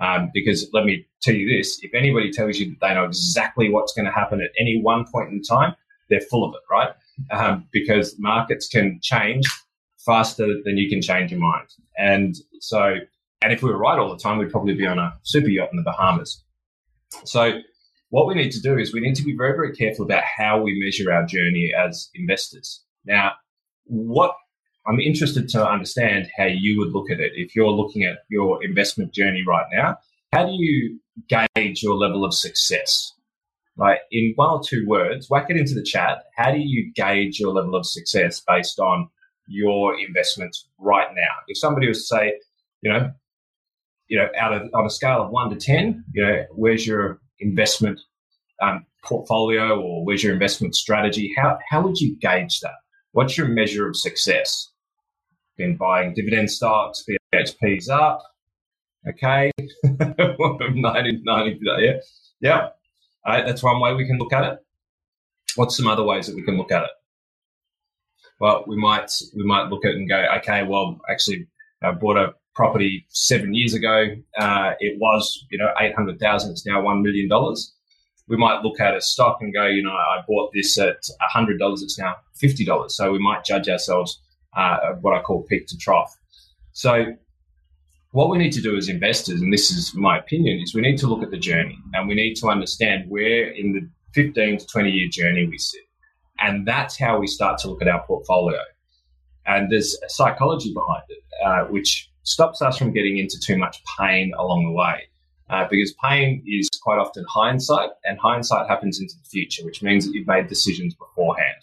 Um, 0.00 0.30
because 0.32 0.68
let 0.72 0.84
me 0.84 1.06
tell 1.22 1.34
you 1.34 1.56
this 1.56 1.80
if 1.82 1.92
anybody 1.94 2.30
tells 2.30 2.58
you 2.58 2.66
that 2.70 2.76
they 2.80 2.94
know 2.94 3.04
exactly 3.04 3.68
what's 3.70 3.92
going 3.92 4.04
to 4.04 4.12
happen 4.12 4.40
at 4.40 4.50
any 4.60 4.80
one 4.80 5.04
point 5.12 5.32
in 5.32 5.42
time, 5.42 5.74
they're 6.08 6.20
full 6.20 6.44
of 6.44 6.54
it, 6.54 6.62
right? 6.70 6.92
um, 7.30 7.66
because 7.72 8.16
markets 8.18 8.68
can 8.68 8.98
change 9.02 9.46
faster 10.04 10.46
than 10.64 10.76
you 10.76 10.88
can 10.88 11.02
change 11.02 11.30
your 11.30 11.40
mind. 11.40 11.68
And 11.96 12.36
so, 12.60 12.96
and 13.42 13.52
if 13.52 13.62
we 13.62 13.70
were 13.70 13.78
right 13.78 13.98
all 13.98 14.10
the 14.10 14.22
time, 14.22 14.38
we'd 14.38 14.50
probably 14.50 14.74
be 14.74 14.86
on 14.86 14.98
a 14.98 15.14
super 15.22 15.48
yacht 15.48 15.70
in 15.70 15.76
the 15.76 15.82
Bahamas. 15.82 16.42
So, 17.24 17.60
what 18.10 18.26
we 18.26 18.34
need 18.34 18.52
to 18.52 18.60
do 18.60 18.78
is 18.78 18.92
we 18.92 19.00
need 19.00 19.16
to 19.16 19.22
be 19.22 19.36
very, 19.36 19.52
very 19.52 19.74
careful 19.74 20.04
about 20.04 20.22
how 20.24 20.60
we 20.60 20.80
measure 20.82 21.12
our 21.12 21.26
journey 21.26 21.72
as 21.76 22.08
investors. 22.14 22.82
Now, 23.04 23.32
what 23.84 24.34
I'm 24.86 25.00
interested 25.00 25.48
to 25.50 25.68
understand 25.68 26.28
how 26.36 26.46
you 26.46 26.78
would 26.78 26.92
look 26.92 27.10
at 27.10 27.20
it. 27.20 27.32
If 27.34 27.54
you're 27.54 27.70
looking 27.70 28.04
at 28.04 28.20
your 28.30 28.64
investment 28.64 29.12
journey 29.12 29.42
right 29.46 29.66
now, 29.72 29.98
how 30.32 30.46
do 30.46 30.52
you 30.52 30.98
gauge 31.28 31.82
your 31.82 31.94
level 31.94 32.24
of 32.24 32.32
success? 32.32 33.12
like 33.78 34.00
in 34.10 34.32
one 34.34 34.50
or 34.50 34.60
two 34.62 34.84
words, 34.86 35.30
whack 35.30 35.46
it 35.48 35.56
into 35.56 35.74
the 35.74 35.82
chat. 35.82 36.24
How 36.36 36.50
do 36.50 36.58
you 36.58 36.92
gauge 36.94 37.38
your 37.38 37.52
level 37.52 37.76
of 37.76 37.86
success 37.86 38.42
based 38.46 38.78
on 38.80 39.08
your 39.46 39.98
investments 39.98 40.68
right 40.78 41.08
now? 41.14 41.34
If 41.46 41.58
somebody 41.58 41.88
was 41.88 42.00
to 42.00 42.16
say, 42.16 42.32
you 42.82 42.92
know, 42.92 43.12
you 44.08 44.18
know, 44.18 44.28
out 44.38 44.52
of 44.52 44.62
on 44.74 44.86
a 44.86 44.90
scale 44.90 45.22
of 45.22 45.30
one 45.30 45.50
to 45.50 45.56
ten, 45.56 46.04
you 46.12 46.24
know, 46.24 46.44
where's 46.52 46.86
your 46.86 47.20
investment 47.40 48.00
um, 48.60 48.84
portfolio 49.04 49.80
or 49.80 50.04
where's 50.04 50.22
your 50.22 50.32
investment 50.32 50.74
strategy? 50.74 51.32
How 51.36 51.58
how 51.70 51.82
would 51.82 51.98
you 51.98 52.16
gauge 52.18 52.60
that? 52.60 52.74
What's 53.12 53.38
your 53.38 53.48
measure 53.48 53.88
of 53.88 53.96
success? 53.96 54.70
Been 55.56 55.76
buying 55.76 56.14
dividend 56.14 56.50
stocks, 56.50 57.04
BHP's 57.34 57.88
up, 57.88 58.22
okay, 59.08 59.50
90, 59.84 61.22
90, 61.24 61.60
yeah, 61.80 61.92
yeah. 62.40 62.68
Right? 63.26 63.44
That's 63.44 63.62
one 63.62 63.80
way 63.80 63.94
we 63.94 64.06
can 64.06 64.18
look 64.18 64.32
at 64.32 64.44
it. 64.44 64.58
What's 65.56 65.76
some 65.76 65.88
other 65.88 66.04
ways 66.04 66.26
that 66.26 66.36
we 66.36 66.42
can 66.42 66.56
look 66.56 66.70
at 66.70 66.84
it? 66.84 66.90
Well, 68.40 68.64
we 68.66 68.76
might 68.76 69.10
we 69.36 69.44
might 69.44 69.68
look 69.68 69.84
at 69.84 69.92
it 69.92 69.96
and 69.96 70.08
go, 70.08 70.24
okay, 70.38 70.62
well, 70.62 71.00
actually, 71.10 71.48
I 71.82 71.90
bought 71.90 72.16
a 72.16 72.34
property 72.58 73.06
seven 73.10 73.54
years 73.54 73.72
ago. 73.72 74.16
Uh, 74.36 74.72
it 74.80 74.98
was 74.98 75.46
you 75.50 75.56
know 75.56 75.68
eight 75.80 75.94
hundred 75.94 76.18
thousand. 76.18 76.50
It's 76.50 76.66
now 76.66 76.82
one 76.82 77.02
million 77.02 77.28
dollars. 77.28 77.72
We 78.26 78.36
might 78.36 78.62
look 78.62 78.80
at 78.80 78.94
a 78.94 79.00
stock 79.00 79.38
and 79.40 79.54
go, 79.54 79.66
you 79.66 79.82
know, 79.82 79.92
I 79.92 80.20
bought 80.28 80.50
this 80.52 80.76
at 80.76 80.96
hundred 81.20 81.60
dollars. 81.60 81.82
It's 81.82 81.98
now 81.98 82.16
fifty 82.34 82.64
dollars. 82.64 82.96
So 82.96 83.12
we 83.12 83.20
might 83.20 83.44
judge 83.44 83.68
ourselves 83.68 84.20
uh, 84.56 84.78
what 85.00 85.16
I 85.16 85.22
call 85.22 85.44
peak 85.44 85.68
to 85.68 85.78
trough. 85.78 86.12
So 86.72 87.14
what 88.10 88.28
we 88.28 88.38
need 88.38 88.52
to 88.52 88.60
do 88.60 88.76
as 88.76 88.88
investors, 88.88 89.40
and 89.40 89.52
this 89.52 89.70
is 89.70 89.94
my 89.94 90.18
opinion, 90.18 90.58
is 90.60 90.74
we 90.74 90.80
need 90.80 90.98
to 90.98 91.06
look 91.06 91.22
at 91.22 91.30
the 91.30 91.38
journey 91.38 91.78
and 91.94 92.08
we 92.08 92.16
need 92.16 92.34
to 92.36 92.48
understand 92.48 93.08
where 93.08 93.50
in 93.50 93.72
the 93.72 93.88
15 94.14 94.58
to 94.58 94.66
20 94.66 94.90
year 94.90 95.08
journey 95.08 95.46
we 95.46 95.58
sit. 95.58 95.82
And 96.40 96.66
that's 96.66 96.98
how 96.98 97.18
we 97.18 97.28
start 97.28 97.58
to 97.60 97.68
look 97.68 97.82
at 97.82 97.88
our 97.88 98.04
portfolio. 98.04 98.60
And 99.46 99.70
there's 99.70 99.96
a 100.04 100.08
psychology 100.08 100.72
behind 100.74 101.04
it, 101.08 101.24
uh, 101.44 101.64
which 101.66 102.10
stops 102.28 102.60
us 102.62 102.76
from 102.76 102.92
getting 102.92 103.18
into 103.18 103.38
too 103.40 103.56
much 103.56 103.82
pain 103.98 104.32
along 104.38 104.64
the 104.64 104.72
way. 104.72 105.08
Uh, 105.50 105.66
because 105.70 105.94
pain 106.04 106.42
is 106.46 106.68
quite 106.82 106.98
often 106.98 107.24
hindsight, 107.28 107.90
and 108.04 108.18
hindsight 108.18 108.68
happens 108.68 109.00
into 109.00 109.14
the 109.14 109.28
future, 109.30 109.64
which 109.64 109.82
means 109.82 110.04
that 110.04 110.12
you've 110.12 110.26
made 110.26 110.46
decisions 110.46 110.94
beforehand. 110.94 111.62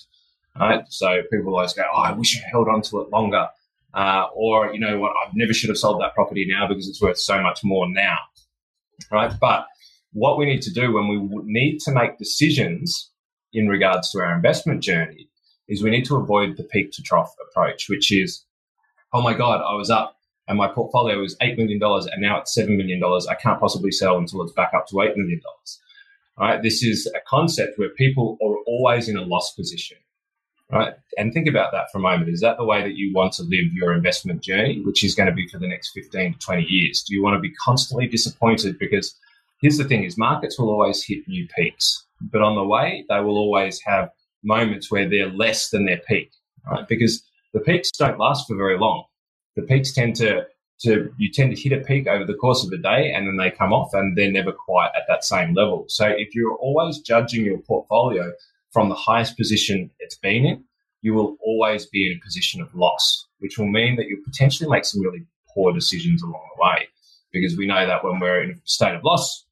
Right? 0.60 0.84
So 0.90 1.22
people 1.32 1.54
always 1.54 1.74
go, 1.74 1.84
"Oh, 1.94 2.02
I 2.02 2.12
wish 2.14 2.36
I 2.38 2.50
held 2.50 2.68
on 2.68 2.82
to 2.84 3.02
it 3.02 3.10
longer." 3.10 3.48
Uh, 3.94 4.28
or, 4.34 4.74
you 4.74 4.80
know 4.80 5.00
what, 5.00 5.12
I 5.12 5.32
never 5.34 5.54
should 5.54 5.70
have 5.70 5.78
sold 5.78 6.02
that 6.02 6.14
property 6.16 6.46
now 6.50 6.68
because 6.68 6.90
it's 6.90 7.02
worth 7.02 7.18
so 7.18 7.42
much 7.42 7.64
more 7.64 7.88
now. 7.88 8.18
Right. 9.10 9.32
But 9.40 9.68
what 10.12 10.38
we 10.38 10.46
need 10.46 10.62
to 10.64 10.74
do 10.74 10.92
when 10.92 11.08
we 11.08 11.18
need 11.46 11.80
to 11.82 11.92
make 11.92 12.18
decisions 12.18 13.12
in 13.54 13.70
regards 13.70 14.12
to 14.12 14.20
our 14.20 14.36
investment 14.36 14.82
journey 14.82 15.30
is 15.70 15.82
we 15.82 15.92
need 15.92 16.06
to 16.06 16.18
avoid 16.18 16.58
the 16.58 16.64
peak 16.64 16.92
to 16.94 17.02
trough 17.02 17.34
approach, 17.50 17.88
which 17.90 18.12
is, 18.12 18.44
oh 19.14 19.22
my 19.22 19.34
God, 19.34 19.62
I 19.62 19.76
was 19.76 19.90
up 19.90 20.18
and 20.48 20.58
my 20.58 20.68
portfolio 20.68 21.20
was 21.20 21.36
$8 21.38 21.58
million 21.58 21.80
and 21.82 22.22
now 22.22 22.40
it's 22.40 22.58
$7 22.58 22.76
million. 22.76 23.02
I 23.04 23.36
can't 23.36 23.60
possibly 23.60 23.92
sell 23.92 24.18
until 24.18 24.42
it's 24.44 24.54
back 24.54 24.74
up 24.74 24.88
to 24.88 24.96
$8 24.96 25.16
million. 25.18 25.42
Right? 26.38 26.62
This 26.62 26.84
is 26.84 27.12
a 27.16 27.20
concept 27.28 27.80
where 27.80 27.90
people 27.90 28.38
are 28.44 28.58
always 28.68 29.10
in 29.10 29.18
a 29.18 29.22
loss 29.22 29.54
position 29.54 29.98
right? 30.72 30.94
And 31.18 31.34
think 31.34 31.48
about 31.48 31.72
that 31.72 31.92
for 31.92 32.00
a 32.00 32.02
moment. 32.02 32.30
Is 32.30 32.42
that 32.42 32.58
the 32.58 32.66
way 32.66 32.82
that 32.82 32.96
you 32.96 33.14
want 33.14 33.34
to 33.34 33.44
live 33.44 33.74
your 33.74 33.94
investment 33.94 34.42
journey, 34.42 34.82
which 34.86 35.04
is 35.04 35.16
going 35.16 35.30
to 35.30 35.36
be 35.36 35.48
for 35.48 35.60
the 35.60 35.68
next 35.68 35.92
15 35.92 36.34
to 36.34 36.40
20 36.40 36.64
years? 36.64 37.04
Do 37.04 37.14
you 37.14 37.24
want 37.24 37.36
to 37.36 37.40
be 37.40 37.54
constantly 37.64 38.08
disappointed? 38.08 38.80
Because 38.80 39.16
here's 39.62 39.78
the 39.78 39.84
thing 39.84 40.04
is 40.04 40.18
markets 40.18 40.60
will 40.60 40.70
always 40.70 41.04
hit 41.04 41.28
new 41.28 41.48
peaks, 41.56 42.06
but 42.22 42.42
on 42.42 42.56
the 42.56 42.66
way, 42.66 43.06
they 43.10 43.20
will 43.20 43.38
always 43.38 43.80
have 43.86 44.10
moments 44.44 44.92
where 44.92 45.08
they're 45.08 45.32
less 45.32 45.70
than 45.70 45.86
their 45.86 46.02
peak, 46.08 46.32
right? 46.70 46.88
Because 46.88 47.24
the 47.54 47.60
peaks 47.60 47.92
don't 47.92 48.20
last 48.20 48.48
for 48.48 48.56
very 48.56 48.78
long. 48.78 49.06
The 49.56 49.62
peaks 49.64 49.94
tend 49.94 50.16
to 50.18 50.46
to 50.82 51.10
you 51.18 51.32
tend 51.32 51.56
to 51.56 51.62
hit 51.62 51.72
a 51.72 51.84
peak 51.84 52.08
over 52.08 52.26
the 52.26 52.34
course 52.34 52.66
of 52.66 52.72
a 52.72 52.78
day 52.78 53.14
and 53.14 53.28
then 53.28 53.38
they 53.38 53.50
come 53.50 53.72
off 53.72 53.94
and 53.94 54.18
they're 54.18 54.32
never 54.32 54.52
quite 54.52 54.90
at 54.96 55.04
that 55.08 55.24
same 55.24 55.54
level. 55.54 55.86
So 55.88 56.06
if 56.06 56.36
you're 56.36 56.56
always 56.56 57.00
judging 57.00 57.46
your 57.46 57.60
portfolio 57.60 58.34
from 58.72 58.90
the 58.90 58.96
highest 58.96 59.38
position 59.38 59.90
it's 60.00 60.18
been 60.18 60.46
in, 60.46 60.64
you 61.02 61.14
will 61.14 61.38
always 61.42 61.86
be 61.86 62.12
in 62.12 62.18
a 62.18 62.26
position 62.26 62.62
of 62.62 62.76
loss, 62.76 63.28
which 63.40 63.58
will 63.58 63.68
mean 63.68 63.96
that 63.96 64.08
you'll 64.08 64.24
potentially 64.26 64.70
make 64.70 64.84
some 64.84 65.02
really 65.02 65.26
poor 65.54 65.72
decisions 65.72 66.22
along 66.22 66.42
the 66.56 66.62
way. 66.62 66.88
Because 67.32 67.56
we 67.56 67.68
know 67.68 67.86
that 67.86 68.04
when 68.04 68.20
we're 68.20 68.44
in 68.44 68.52
a 68.52 68.56
state 68.66 68.96
of 68.96 69.04
loss, 69.04 69.46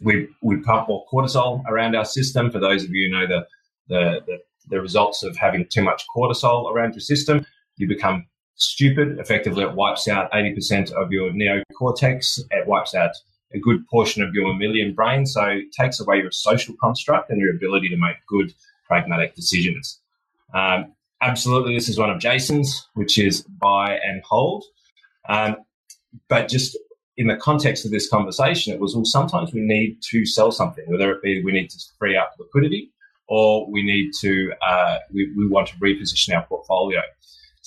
we, 0.00 0.28
we 0.42 0.56
pump 0.56 0.88
more 0.88 1.04
cortisol 1.12 1.62
around 1.66 1.94
our 1.94 2.04
system. 2.04 2.50
For 2.50 2.58
those 2.58 2.82
of 2.82 2.90
you 2.90 3.08
who 3.08 3.20
know 3.20 3.26
the, 3.26 3.46
the, 3.88 4.20
the, 4.26 4.38
the 4.68 4.80
results 4.80 5.22
of 5.22 5.36
having 5.36 5.66
too 5.70 5.82
much 5.82 6.02
cortisol 6.16 6.72
around 6.72 6.94
your 6.94 7.00
system, 7.00 7.44
you 7.76 7.86
become 7.86 8.26
stupid. 8.60 9.18
Effectively, 9.18 9.64
it 9.64 9.74
wipes 9.74 10.06
out 10.08 10.30
80% 10.32 10.92
of 10.92 11.10
your 11.10 11.30
neocortex. 11.30 12.40
It 12.50 12.66
wipes 12.66 12.94
out 12.94 13.12
a 13.52 13.58
good 13.58 13.86
portion 13.88 14.22
of 14.22 14.34
your 14.34 14.52
mammalian 14.52 14.94
brain. 14.94 15.26
So 15.26 15.44
it 15.44 15.72
takes 15.72 15.98
away 16.00 16.18
your 16.18 16.30
social 16.30 16.74
construct 16.80 17.30
and 17.30 17.40
your 17.40 17.54
ability 17.54 17.88
to 17.88 17.96
make 17.96 18.16
good 18.28 18.54
pragmatic 18.86 19.34
decisions. 19.34 20.00
Um, 20.54 20.92
absolutely, 21.20 21.74
this 21.74 21.88
is 21.88 21.98
one 21.98 22.10
of 22.10 22.20
Jason's, 22.20 22.88
which 22.94 23.18
is 23.18 23.42
buy 23.42 23.98
and 24.04 24.22
hold. 24.24 24.64
Um, 25.28 25.56
but 26.28 26.48
just 26.48 26.76
in 27.16 27.26
the 27.26 27.36
context 27.36 27.84
of 27.84 27.90
this 27.90 28.08
conversation, 28.08 28.72
it 28.72 28.80
was, 28.80 28.94
well, 28.94 29.04
sometimes 29.04 29.52
we 29.52 29.60
need 29.60 30.00
to 30.10 30.24
sell 30.26 30.50
something, 30.50 30.84
whether 30.88 31.10
it 31.12 31.22
be 31.22 31.42
we 31.42 31.52
need 31.52 31.70
to 31.70 31.78
free 31.98 32.16
up 32.16 32.34
liquidity 32.38 32.90
or 33.28 33.70
we 33.70 33.82
need 33.82 34.10
to, 34.20 34.52
uh, 34.66 34.98
we, 35.12 35.32
we 35.36 35.46
want 35.46 35.68
to 35.68 35.76
reposition 35.76 36.34
our 36.34 36.44
portfolio. 36.46 37.00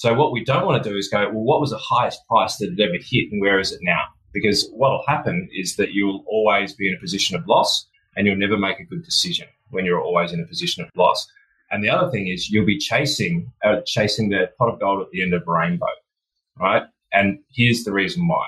So 0.03 0.13
what 0.13 0.33
we 0.33 0.43
don't 0.43 0.65
want 0.65 0.83
to 0.83 0.89
do 0.89 0.97
is 0.97 1.07
go, 1.07 1.29
well, 1.29 1.45
what 1.45 1.61
was 1.61 1.69
the 1.69 1.77
highest 1.77 2.27
price 2.27 2.57
that 2.57 2.73
it 2.73 2.81
ever 2.81 2.97
hit 3.01 3.31
and 3.31 3.39
where 3.39 3.57
is 3.57 3.71
it 3.71 3.79
now? 3.83 4.03
Because 4.33 4.69
what 4.73 4.91
will 4.91 5.05
happen 5.07 5.47
is 5.53 5.77
that 5.77 5.93
you'll 5.93 6.25
always 6.27 6.73
be 6.73 6.89
in 6.89 6.93
a 6.93 6.99
position 6.99 7.37
of 7.37 7.47
loss 7.47 7.87
and 8.17 8.27
you'll 8.27 8.35
never 8.35 8.57
make 8.57 8.81
a 8.81 8.83
good 8.83 9.05
decision 9.05 9.47
when 9.69 9.85
you're 9.85 10.01
always 10.01 10.33
in 10.33 10.41
a 10.41 10.45
position 10.45 10.83
of 10.83 10.89
loss. 10.97 11.25
And 11.71 11.81
the 11.81 11.89
other 11.89 12.11
thing 12.11 12.27
is 12.27 12.49
you'll 12.49 12.65
be 12.65 12.77
chasing, 12.77 13.49
uh, 13.63 13.77
chasing 13.85 14.27
the 14.27 14.49
pot 14.59 14.73
of 14.73 14.81
gold 14.81 15.03
at 15.03 15.09
the 15.11 15.23
end 15.23 15.33
of 15.33 15.47
a 15.47 15.51
rainbow, 15.51 15.85
right? 16.59 16.83
And 17.13 17.39
here's 17.53 17.85
the 17.85 17.93
reason 17.93 18.27
why. 18.27 18.45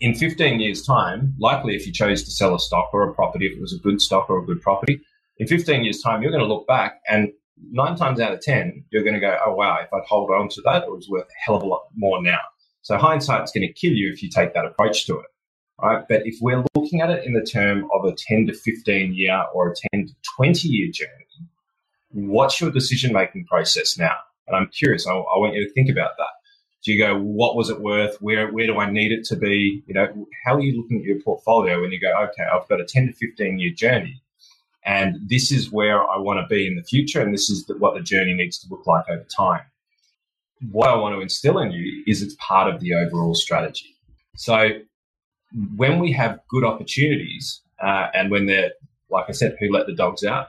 In 0.00 0.16
15 0.16 0.58
years' 0.58 0.84
time, 0.84 1.36
likely 1.38 1.76
if 1.76 1.86
you 1.86 1.92
chose 1.92 2.24
to 2.24 2.32
sell 2.32 2.56
a 2.56 2.58
stock 2.58 2.90
or 2.92 3.08
a 3.08 3.14
property, 3.14 3.46
if 3.46 3.56
it 3.56 3.60
was 3.60 3.72
a 3.72 3.78
good 3.78 4.00
stock 4.00 4.28
or 4.28 4.40
a 4.40 4.44
good 4.44 4.60
property, 4.62 5.00
in 5.38 5.46
15 5.46 5.84
years' 5.84 6.02
time, 6.02 6.22
you're 6.22 6.32
going 6.32 6.42
to 6.42 6.52
look 6.52 6.66
back 6.66 6.98
and 7.08 7.28
nine 7.70 7.96
times 7.96 8.20
out 8.20 8.32
of 8.32 8.40
10, 8.40 8.84
you're 8.90 9.02
going 9.02 9.14
to 9.14 9.20
go, 9.20 9.36
oh, 9.46 9.54
wow, 9.54 9.78
if 9.82 9.92
I'd 9.92 10.06
hold 10.06 10.30
on 10.30 10.48
to 10.50 10.62
that, 10.64 10.84
it 10.84 10.90
was 10.90 11.08
worth 11.08 11.24
a 11.24 11.44
hell 11.44 11.56
of 11.56 11.62
a 11.62 11.66
lot 11.66 11.86
more 11.94 12.22
now. 12.22 12.40
So 12.82 12.98
hindsight's 12.98 13.52
going 13.52 13.66
to 13.66 13.72
kill 13.72 13.92
you 13.92 14.12
if 14.12 14.22
you 14.22 14.28
take 14.28 14.54
that 14.54 14.66
approach 14.66 15.06
to 15.06 15.18
it. 15.18 15.26
Right. 15.82 16.04
But 16.08 16.22
if 16.24 16.36
we're 16.40 16.64
looking 16.76 17.00
at 17.00 17.10
it 17.10 17.24
in 17.24 17.32
the 17.32 17.42
term 17.44 17.88
of 17.92 18.04
a 18.04 18.14
10 18.16 18.46
to 18.46 18.54
15 18.54 19.14
year 19.14 19.44
or 19.52 19.72
a 19.72 19.74
10 19.92 20.06
to 20.06 20.14
20 20.36 20.68
year 20.68 20.92
journey, 20.92 21.10
what's 22.10 22.60
your 22.60 22.70
decision 22.70 23.12
making 23.12 23.46
process 23.46 23.98
now? 23.98 24.14
And 24.46 24.56
I'm 24.56 24.68
curious, 24.68 25.06
I, 25.06 25.12
I, 25.12 25.38
want 25.38 25.54
you 25.54 25.66
to 25.66 25.72
think 25.72 25.90
about 25.90 26.12
that. 26.18 26.28
Do 26.84 26.92
you 26.92 26.98
go, 26.98 27.18
what 27.18 27.56
was 27.56 27.70
it 27.70 27.80
worth? 27.80 28.16
Where, 28.20 28.52
where 28.52 28.66
do 28.66 28.78
I 28.78 28.88
need 28.88 29.10
it 29.10 29.24
to 29.26 29.36
be? 29.36 29.82
You 29.86 29.94
know, 29.94 30.28
how 30.44 30.54
are 30.54 30.60
you 30.60 30.80
looking 30.80 30.98
at 30.98 31.04
your 31.04 31.20
portfolio 31.22 31.80
when 31.80 31.90
you 31.90 32.00
go, 32.00 32.12
okay, 32.24 32.44
I've 32.44 32.68
got 32.68 32.80
a 32.80 32.84
10 32.84 33.08
to 33.08 33.12
15 33.12 33.58
year 33.58 33.72
journey 33.74 34.22
and 34.84 35.16
this 35.28 35.50
is 35.50 35.72
where 35.72 36.02
I 36.02 36.18
want 36.18 36.40
to 36.40 36.46
be 36.54 36.66
in 36.66 36.76
the 36.76 36.82
future. 36.82 37.22
And 37.22 37.32
this 37.32 37.48
is 37.48 37.70
what 37.78 37.94
the 37.94 38.02
journey 38.02 38.34
needs 38.34 38.58
to 38.58 38.68
look 38.70 38.86
like 38.86 39.08
over 39.08 39.26
time. 39.34 39.62
What 40.70 40.88
I 40.90 40.96
want 40.96 41.14
to 41.14 41.20
instill 41.20 41.58
in 41.58 41.70
you 41.72 42.04
is 42.06 42.22
it's 42.22 42.36
part 42.38 42.72
of 42.72 42.80
the 42.80 42.94
overall 42.94 43.34
strategy. 43.34 43.96
So 44.36 44.70
when 45.76 46.00
we 46.00 46.12
have 46.12 46.40
good 46.48 46.64
opportunities, 46.64 47.60
uh, 47.82 48.08
and 48.14 48.30
when 48.30 48.46
they're, 48.46 48.72
like 49.10 49.26
I 49.28 49.32
said, 49.32 49.56
who 49.58 49.72
let 49.72 49.86
the 49.86 49.94
dogs 49.94 50.24
out, 50.24 50.48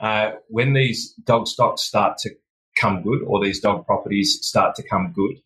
uh, 0.00 0.32
when 0.48 0.72
these 0.72 1.12
dog 1.24 1.46
stocks 1.46 1.82
start 1.82 2.18
to 2.18 2.30
come 2.78 3.02
good 3.02 3.22
or 3.22 3.42
these 3.42 3.60
dog 3.60 3.86
properties 3.86 4.38
start 4.42 4.74
to 4.76 4.82
come 4.82 5.12
good, 5.14 5.36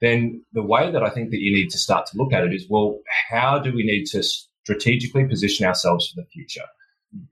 then 0.00 0.42
the 0.52 0.62
way 0.62 0.90
that 0.90 1.02
I 1.02 1.10
think 1.10 1.30
that 1.30 1.40
you 1.40 1.52
need 1.52 1.70
to 1.70 1.78
start 1.78 2.06
to 2.06 2.16
look 2.16 2.32
at 2.32 2.44
it 2.44 2.54
is, 2.54 2.66
well, 2.70 3.00
how 3.28 3.58
do 3.58 3.72
we 3.72 3.84
need 3.84 4.06
to 4.06 4.22
strategically 4.22 5.26
position 5.26 5.66
ourselves 5.66 6.08
for 6.08 6.20
the 6.20 6.26
future? 6.26 6.64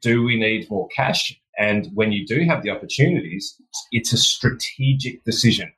Do 0.00 0.22
we 0.22 0.38
need 0.38 0.70
more 0.70 0.88
cash? 0.88 1.38
And 1.58 1.90
when 1.94 2.12
you 2.12 2.26
do 2.26 2.44
have 2.44 2.62
the 2.62 2.70
opportunities, 2.70 3.60
it's 3.90 4.12
a 4.12 4.16
strategic 4.16 5.24
decision, 5.24 5.72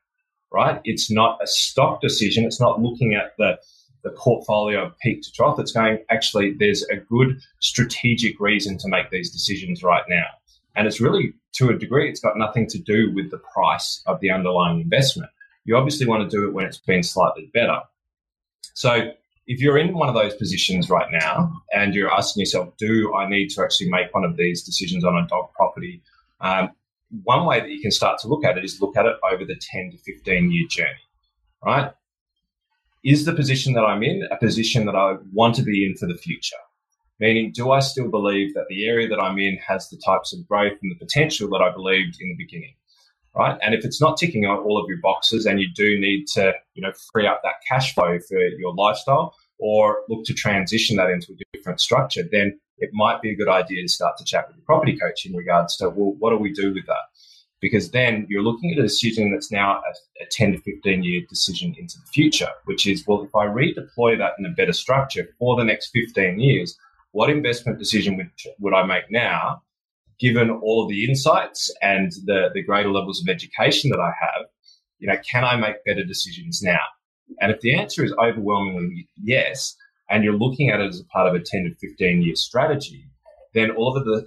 right? 0.53 0.81
It's 0.85 1.11
not 1.11 1.39
a 1.43 1.47
stock 1.47 2.01
decision. 2.01 2.45
It's 2.45 2.61
not 2.61 2.83
looking 2.83 3.15
at 3.15 3.33
the, 3.39 3.59
the 4.05 4.11
portfolio 4.11 4.93
peak 5.03 5.23
to 5.23 5.33
trough. 5.33 5.59
It's 5.59 5.73
going, 5.73 5.99
actually, 6.11 6.55
there's 6.59 6.83
a 6.85 6.97
good 6.97 7.41
strategic 7.61 8.39
reason 8.41 8.77
to 8.79 8.89
make 8.89 9.11
these 9.11 9.31
decisions 9.31 9.83
right 9.83 10.05
now. 10.09 10.27
And 10.77 10.87
it's 10.87 11.01
really, 11.01 11.33
to 11.55 11.71
a 11.71 11.79
degree, 11.79 12.09
it's 12.09 12.21
got 12.21 12.37
nothing 12.37 12.67
to 12.69 12.79
do 12.79 13.13
with 13.15 13.31
the 13.31 13.41
price 13.55 14.03
of 14.07 14.21
the 14.21 14.31
underlying 14.31 14.81
investment. 14.81 15.31
You 15.65 15.77
obviously 15.77 16.07
want 16.07 16.29
to 16.29 16.37
do 16.37 16.47
it 16.47 16.53
when 16.53 16.67
it's 16.67 16.79
been 16.79 17.03
slightly 17.03 17.51
better. 17.53 17.81
So 18.75 19.13
if 19.47 19.61
you're 19.61 19.79
in 19.79 19.95
one 19.95 20.09
of 20.09 20.15
those 20.15 20.35
positions 20.35 20.91
right 20.91 21.09
now 21.11 21.53
and 21.73 21.95
you're 21.95 22.13
asking 22.13 22.41
yourself, 22.41 22.77
do 22.77 23.15
I 23.15 23.29
need 23.29 23.49
to 23.51 23.63
actually 23.63 23.91
make 23.91 24.15
one 24.15 24.25
of 24.25 24.37
these 24.37 24.63
decisions 24.63 25.05
on 25.05 25.17
a 25.17 25.27
dog 25.27 25.53
property? 25.55 26.03
Um, 26.41 26.71
one 27.25 27.45
way 27.47 27.61
that 27.61 27.71
you 27.71 27.81
can 27.81 27.91
start 27.91 28.21
to 28.21 28.29
look 28.29 28.45
at 28.45 28.57
it 28.57 28.65
is 28.65 28.81
look 28.81 28.97
at 28.97 29.07
it 29.07 29.17
over 29.31 29.45
the 29.45 29.57
10 29.61 29.91
to 29.91 29.99
15 29.99 30.53
year 30.53 30.67
journey, 30.69 31.09
right? 31.65 31.93
Is 33.03 33.25
the 33.25 33.33
position 33.33 33.73
that 33.75 33.85
I'm 33.85 34.03
in 34.03 34.23
a 34.31 34.37
position 34.37 34.87
that 34.87 34.95
I 34.95 35.17
want 35.33 35.55
to 35.57 35.63
be 35.63 35.87
in 35.87 35.97
for 35.97 36.07
the 36.07 36.17
future? 36.17 36.57
Meaning, 37.19 37.53
do 37.53 37.71
I 37.71 37.81
still 37.81 38.09
believe 38.09 38.55
that 38.55 38.67
the 38.69 38.87
area 38.87 39.09
that 39.09 39.21
I'm 39.21 39.39
in 39.39 39.59
has 39.67 39.89
the 39.89 39.99
types 39.99 40.33
of 40.33 40.47
growth 40.47 40.79
and 40.83 40.91
the 40.91 41.05
potential 41.05 41.51
that 41.51 41.61
I 41.61 41.71
believed 41.71 42.17
in 42.21 42.29
the 42.29 42.37
beginning? 42.37 42.75
Right? 43.35 43.59
And 43.63 43.75
if 43.75 43.85
it's 43.85 44.01
not 44.01 44.17
ticking 44.17 44.47
all 44.47 44.81
of 44.81 44.89
your 44.89 44.99
boxes 45.01 45.47
and 45.47 45.61
you 45.61 45.69
do 45.75 45.99
need 45.99 46.27
to, 46.35 46.53
you 46.75 46.83
know, 46.83 46.93
free 47.13 47.27
up 47.27 47.41
that 47.43 47.55
cash 47.69 47.95
flow 47.95 48.19
for 48.29 48.39
your 48.39 48.75
lifestyle 48.75 49.35
or 49.59 50.01
look 50.09 50.25
to 50.25 50.35
transition 50.35 50.97
that 50.97 51.11
into 51.11 51.33
a 51.33 51.57
different 51.57 51.81
structure, 51.81 52.23
then 52.31 52.59
it 52.79 52.91
might 52.93 53.21
be 53.21 53.31
a 53.31 53.37
good 53.37 53.49
idea 53.49 53.83
to 53.83 53.89
start 53.89 54.17
to 54.17 54.25
chat 54.25 54.49
with 54.49 54.57
your 54.57 54.65
property 54.65 54.99
coach 54.99 55.27
in 55.27 55.35
regards 55.35 55.77
to, 55.77 55.89
well, 55.91 56.15
what 56.19 56.31
do 56.31 56.39
we 56.39 56.53
do 56.53 56.73
with 56.73 56.87
that? 56.87 56.97
Because 57.61 57.91
then 57.91 58.27
you're 58.31 58.43
looking 58.43 58.73
at 58.73 58.79
a 58.79 58.83
decision 58.83 59.31
that's 59.31 59.53
now 59.53 59.75
a, 59.75 60.25
a 60.25 60.27
10 60.31 60.53
to 60.53 60.59
15 60.59 61.03
year 61.05 61.21
decision 61.29 61.75
into 61.79 61.99
the 61.99 62.07
future, 62.13 62.49
which 62.65 62.87
is, 62.87 63.07
well, 63.07 63.23
if 63.23 63.35
I 63.37 63.47
redeploy 63.47 64.17
that 64.17 64.33
in 64.39 64.47
a 64.47 64.51
better 64.51 64.73
structure 64.73 65.29
for 65.39 65.57
the 65.57 65.65
next 65.65 65.91
15 65.91 66.41
years, 66.41 66.77
what 67.13 67.29
investment 67.29 67.79
decision 67.79 68.17
would, 68.17 68.31
would 68.61 68.73
I 68.73 68.85
make 68.87 69.11
now 69.11 69.63
given 70.21 70.51
all 70.51 70.83
of 70.83 70.89
the 70.89 71.05
insights 71.05 71.75
and 71.81 72.13
the, 72.27 72.51
the 72.55 72.63
greater 72.63 72.91
levels 72.91 73.21
of 73.21 73.29
education 73.29 73.91
that 73.91 74.01
I 74.01 74.13
have, 74.21 74.47
you 74.99 75.09
know, 75.09 75.17
can 75.31 75.45
I 75.45 75.57
make 75.57 75.85
better 75.85 76.05
decisions 76.05 76.63
now? 76.63 76.81
And 77.41 77.51
if 77.51 77.61
the 77.61 77.75
answer 77.75 78.05
is 78.05 78.13
overwhelmingly 78.23 79.09
yes, 79.17 79.75
and 80.11 80.25
you're 80.25 80.37
looking 80.37 80.69
at 80.69 80.81
it 80.81 80.89
as 80.89 81.01
a 81.01 81.05
part 81.05 81.29
of 81.29 81.35
a 81.35 81.45
10 81.45 81.65
to 81.65 81.89
15 81.89 82.23
year 82.23 82.35
strategy, 82.35 83.05
then 83.55 83.71
all 83.73 83.97
of 83.97 84.05
the 84.05 84.27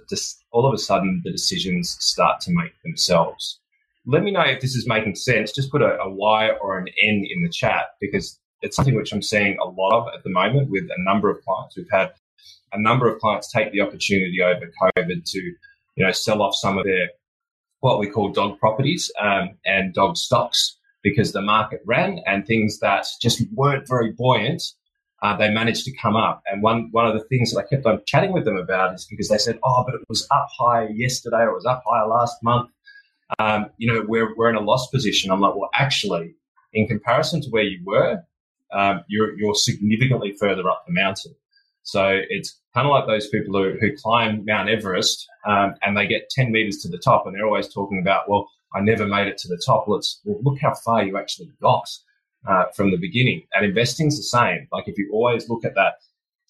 all 0.50 0.66
of 0.66 0.74
a 0.74 0.78
sudden 0.78 1.22
the 1.24 1.30
decisions 1.30 1.96
start 2.00 2.40
to 2.40 2.52
make 2.52 2.72
themselves. 2.82 3.60
Let 4.06 4.22
me 4.22 4.32
know 4.32 4.42
if 4.42 4.60
this 4.60 4.74
is 4.74 4.86
making 4.86 5.14
sense. 5.14 5.52
Just 5.52 5.70
put 5.70 5.80
a, 5.80 5.98
a 5.98 6.10
Y 6.10 6.50
or 6.60 6.78
an 6.78 6.88
N 7.02 7.24
in 7.30 7.42
the 7.42 7.48
chat 7.48 7.86
because 8.00 8.38
it's 8.60 8.76
something 8.76 8.94
which 8.94 9.12
I'm 9.12 9.22
seeing 9.22 9.56
a 9.62 9.68
lot 9.68 9.92
of 9.92 10.14
at 10.14 10.24
the 10.24 10.30
moment 10.30 10.70
with 10.70 10.84
a 10.84 11.02
number 11.02 11.30
of 11.30 11.42
clients. 11.44 11.76
We've 11.76 11.86
had 11.90 12.12
a 12.72 12.80
number 12.80 13.08
of 13.08 13.20
clients 13.20 13.50
take 13.50 13.72
the 13.72 13.80
opportunity 13.80 14.42
over 14.42 14.70
COVID 14.82 15.24
to 15.24 15.54
you 15.96 16.04
know, 16.04 16.12
sell 16.12 16.42
off 16.42 16.54
some 16.54 16.78
of 16.78 16.84
their 16.84 17.10
what 17.80 17.98
we 17.98 18.08
call 18.08 18.30
dog 18.30 18.58
properties 18.58 19.10
um, 19.20 19.50
and 19.66 19.92
dog 19.92 20.16
stocks 20.16 20.78
because 21.02 21.32
the 21.32 21.42
market 21.42 21.82
ran 21.84 22.20
and 22.26 22.46
things 22.46 22.78
that 22.80 23.06
just 23.20 23.42
weren't 23.52 23.86
very 23.86 24.10
buoyant, 24.10 24.62
uh, 25.22 25.36
they 25.36 25.50
managed 25.50 25.84
to 25.84 25.92
come 25.96 26.16
up. 26.16 26.42
And 26.46 26.62
one 26.62 26.88
one 26.90 27.06
of 27.06 27.14
the 27.14 27.24
things 27.24 27.52
that 27.52 27.60
I 27.60 27.68
kept 27.68 27.86
on 27.86 28.00
chatting 28.06 28.32
with 28.32 28.44
them 28.44 28.56
about 28.56 28.94
is 28.94 29.06
because 29.08 29.28
they 29.28 29.38
said, 29.38 29.58
"Oh, 29.62 29.84
but 29.86 29.94
it 29.94 30.00
was 30.08 30.26
up 30.30 30.48
high 30.58 30.88
yesterday, 30.88 31.42
or 31.42 31.50
it 31.50 31.54
was 31.54 31.66
up 31.66 31.82
high 31.86 32.04
last 32.04 32.36
month." 32.42 32.70
Um, 33.38 33.66
you 33.78 33.92
know, 33.92 34.04
we're 34.06 34.34
we're 34.34 34.50
in 34.50 34.56
a 34.56 34.60
loss 34.60 34.90
position. 34.90 35.30
I'm 35.30 35.40
like, 35.40 35.54
well, 35.54 35.70
actually, 35.74 36.34
in 36.72 36.86
comparison 36.86 37.40
to 37.42 37.48
where 37.50 37.62
you 37.62 37.80
were, 37.84 38.22
um, 38.72 39.04
you're 39.08 39.38
you're 39.38 39.54
significantly 39.54 40.32
further 40.38 40.68
up 40.68 40.84
the 40.86 40.92
mountain. 40.92 41.34
So 41.84 42.18
it's 42.28 42.58
kind 42.74 42.86
of 42.86 42.90
like 42.90 43.06
those 43.06 43.28
people 43.28 43.54
who, 43.54 43.74
who 43.78 43.96
climb 43.96 44.44
Mount 44.46 44.68
Everest 44.68 45.26
um, 45.46 45.74
and 45.82 45.96
they 45.96 46.06
get 46.06 46.30
10 46.30 46.50
meters 46.50 46.78
to 46.78 46.88
the 46.88 46.98
top 46.98 47.26
and 47.26 47.34
they're 47.34 47.46
always 47.46 47.72
talking 47.72 48.00
about, 48.00 48.28
well, 48.28 48.48
I 48.74 48.80
never 48.80 49.06
made 49.06 49.28
it 49.28 49.38
to 49.38 49.48
the 49.48 49.62
top. 49.64 49.86
Well, 49.86 50.00
well 50.24 50.40
look 50.42 50.58
how 50.60 50.74
far 50.74 51.04
you 51.04 51.16
actually 51.16 51.50
got 51.62 51.88
uh, 52.48 52.64
from 52.74 52.90
the 52.90 52.96
beginning. 52.96 53.42
And 53.54 53.64
investing's 53.64 54.16
the 54.16 54.22
same. 54.24 54.66
Like 54.72 54.88
if 54.88 54.98
you 54.98 55.10
always 55.12 55.48
look 55.48 55.64
at 55.64 55.74
that 55.74 55.94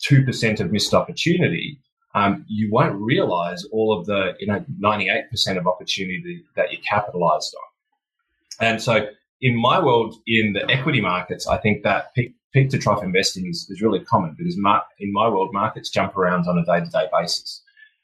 2% 0.09 0.61
of 0.61 0.73
missed 0.73 0.95
opportunity, 0.95 1.81
um, 2.15 2.45
you 2.49 2.71
won't 2.71 2.95
realize 2.95 3.65
all 3.73 3.99
of 3.99 4.07
the, 4.07 4.35
you 4.39 4.47
know, 4.47 4.65
98% 4.81 5.59
of 5.59 5.67
opportunity 5.67 6.45
that 6.55 6.71
you 6.71 6.79
capitalized 6.89 7.55
on. 7.57 8.69
And 8.69 8.81
so 8.81 9.09
in 9.41 9.61
my 9.61 9.83
world, 9.83 10.15
in 10.27 10.53
the 10.53 10.71
equity 10.71 11.01
markets, 11.01 11.49
I 11.49 11.59
think 11.59 11.83
that 11.83 12.15
peak, 12.55 12.71
to 12.71 12.79
trough 12.79 13.03
investing 13.03 13.47
is, 13.47 13.69
is 13.69 13.83
really 13.83 14.01
common 14.01 14.35
because 14.39 14.57
mar- 14.57 14.85
in 14.99 15.13
my 15.13 15.29
world, 15.29 15.53
markets 15.53 15.91
jump 15.91 16.17
around 16.17 16.47
on 16.47 16.57
a 16.57 16.65
day 16.65 16.83
to 16.83 16.91
day 16.91 17.09
basis. 17.13 17.63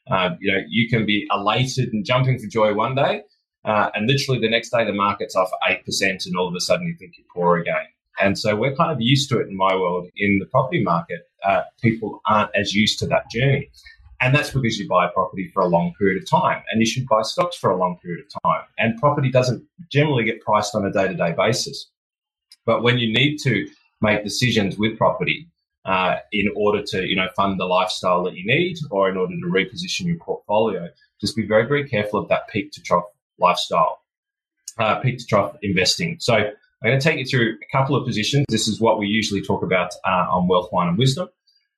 Uh, 0.09 0.31
you 0.39 0.51
know, 0.51 0.59
you 0.67 0.89
can 0.89 1.05
be 1.05 1.27
elated 1.31 1.93
and 1.93 2.05
jumping 2.05 2.37
for 2.37 2.47
joy 2.47 2.73
one 2.73 2.95
day, 2.95 3.23
uh, 3.65 3.89
and 3.95 4.07
literally 4.07 4.39
the 4.39 4.49
next 4.49 4.69
day 4.69 4.85
the 4.85 4.93
market's 4.93 5.35
off 5.35 5.49
8%, 5.67 6.25
and 6.25 6.35
all 6.37 6.47
of 6.47 6.55
a 6.55 6.59
sudden 6.59 6.87
you 6.87 6.95
think 6.95 7.13
you're 7.17 7.25
poor 7.33 7.57
again. 7.57 7.85
And 8.19 8.37
so 8.37 8.55
we're 8.55 8.75
kind 8.75 8.91
of 8.91 8.99
used 8.99 9.29
to 9.29 9.39
it 9.39 9.47
in 9.47 9.55
my 9.55 9.73
world. 9.73 10.07
In 10.17 10.39
the 10.39 10.45
property 10.45 10.83
market, 10.83 11.29
uh, 11.47 11.61
people 11.81 12.21
aren't 12.27 12.51
as 12.55 12.73
used 12.73 12.99
to 12.99 13.07
that 13.07 13.31
journey. 13.31 13.69
And 14.21 14.35
that's 14.35 14.51
because 14.51 14.77
you 14.77 14.87
buy 14.87 15.07
property 15.07 15.49
for 15.51 15.63
a 15.63 15.67
long 15.67 15.93
period 15.97 16.21
of 16.21 16.29
time 16.29 16.61
and 16.69 16.79
you 16.79 16.85
should 16.85 17.07
buy 17.07 17.23
stocks 17.23 17.57
for 17.57 17.71
a 17.71 17.77
long 17.77 17.97
period 18.03 18.23
of 18.23 18.41
time. 18.43 18.61
And 18.77 18.99
property 18.99 19.31
doesn't 19.31 19.63
generally 19.91 20.23
get 20.23 20.41
priced 20.41 20.75
on 20.75 20.85
a 20.85 20.91
day 20.91 21.07
to 21.07 21.15
day 21.15 21.33
basis. 21.35 21.89
But 22.63 22.83
when 22.83 22.99
you 22.99 23.11
need 23.11 23.37
to 23.37 23.67
make 24.01 24.23
decisions 24.23 24.77
with 24.77 24.97
property 24.97 25.47
uh, 25.85 26.15
in 26.31 26.47
order 26.55 26.83
to, 26.83 27.05
you 27.05 27.15
know, 27.15 27.27
fund 27.35 27.59
the 27.59 27.65
lifestyle 27.65 28.23
that 28.23 28.35
you 28.35 28.45
need 28.45 28.77
or 28.89 29.09
in 29.09 29.17
order 29.17 29.33
to 29.33 29.47
reposition 29.47 30.05
your 30.05 30.17
portfolio, 30.17 30.89
just 31.19 31.35
be 31.35 31.45
very, 31.45 31.67
very 31.67 31.87
careful 31.87 32.19
of 32.19 32.29
that 32.29 32.47
peak 32.49 32.71
to 32.71 32.81
trough 32.81 33.05
lifestyle, 33.39 33.99
uh, 34.77 34.99
peak 34.99 35.17
to 35.17 35.25
trough 35.25 35.55
investing. 35.61 36.17
So 36.19 36.35
I'm 36.35 36.53
going 36.83 36.99
to 36.99 37.03
take 37.03 37.19
you 37.19 37.25
through 37.25 37.55
a 37.55 37.77
couple 37.77 37.95
of 37.95 38.05
positions. 38.05 38.45
This 38.49 38.67
is 38.67 38.79
what 38.79 38.99
we 38.99 39.07
usually 39.07 39.41
talk 39.41 39.63
about 39.63 39.93
uh, 40.05 40.27
on 40.29 40.47
Wealth, 40.47 40.69
Wine 40.71 40.89
and 40.89 40.97
Wisdom. 40.97 41.29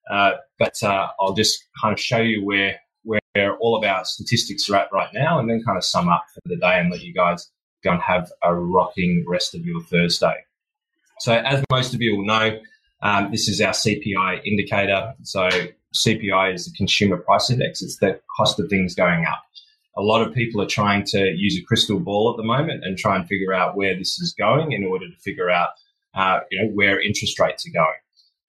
Uh, 0.09 0.33
but 0.59 0.73
uh, 0.83 1.07
I'll 1.19 1.33
just 1.33 1.63
kind 1.81 1.93
of 1.93 1.99
show 1.99 2.19
you 2.19 2.45
where 2.45 2.79
where 3.03 3.57
all 3.57 3.75
of 3.75 3.83
our 3.83 4.05
statistics 4.05 4.69
are 4.69 4.75
at 4.75 4.93
right 4.93 5.09
now, 5.13 5.39
and 5.39 5.49
then 5.49 5.61
kind 5.65 5.77
of 5.77 5.83
sum 5.83 6.07
up 6.07 6.23
for 6.33 6.41
the 6.45 6.55
day 6.55 6.79
and 6.79 6.91
let 6.91 7.01
you 7.01 7.13
guys 7.13 7.49
go 7.83 7.91
and 7.91 8.01
have 8.01 8.31
a 8.43 8.53
rocking 8.53 9.25
rest 9.27 9.55
of 9.55 9.65
your 9.65 9.81
Thursday. 9.81 10.35
So, 11.19 11.33
as 11.33 11.63
most 11.71 11.93
of 11.93 12.01
you 12.01 12.17
will 12.17 12.25
know, 12.25 12.59
um, 13.01 13.31
this 13.31 13.47
is 13.47 13.61
our 13.61 13.73
CPI 13.73 14.45
indicator. 14.45 15.13
So, 15.23 15.49
CPI 15.95 16.53
is 16.53 16.65
the 16.65 16.73
Consumer 16.75 17.17
Price 17.17 17.49
Index. 17.49 17.81
It's 17.81 17.97
the 17.97 18.19
cost 18.35 18.59
of 18.59 18.69
things 18.69 18.95
going 18.95 19.25
up. 19.25 19.43
A 19.95 20.01
lot 20.01 20.25
of 20.25 20.33
people 20.33 20.61
are 20.61 20.67
trying 20.67 21.03
to 21.05 21.19
use 21.35 21.57
a 21.57 21.63
crystal 21.63 21.99
ball 21.99 22.31
at 22.31 22.37
the 22.37 22.47
moment 22.47 22.83
and 22.83 22.97
try 22.97 23.15
and 23.15 23.27
figure 23.27 23.53
out 23.53 23.77
where 23.77 23.95
this 23.95 24.19
is 24.19 24.33
going 24.37 24.71
in 24.71 24.83
order 24.83 25.07
to 25.07 25.15
figure 25.17 25.51
out, 25.51 25.69
uh, 26.15 26.39
you 26.49 26.61
know, 26.61 26.69
where 26.69 26.99
interest 26.99 27.39
rates 27.39 27.67
are 27.67 27.71
going. 27.71 27.99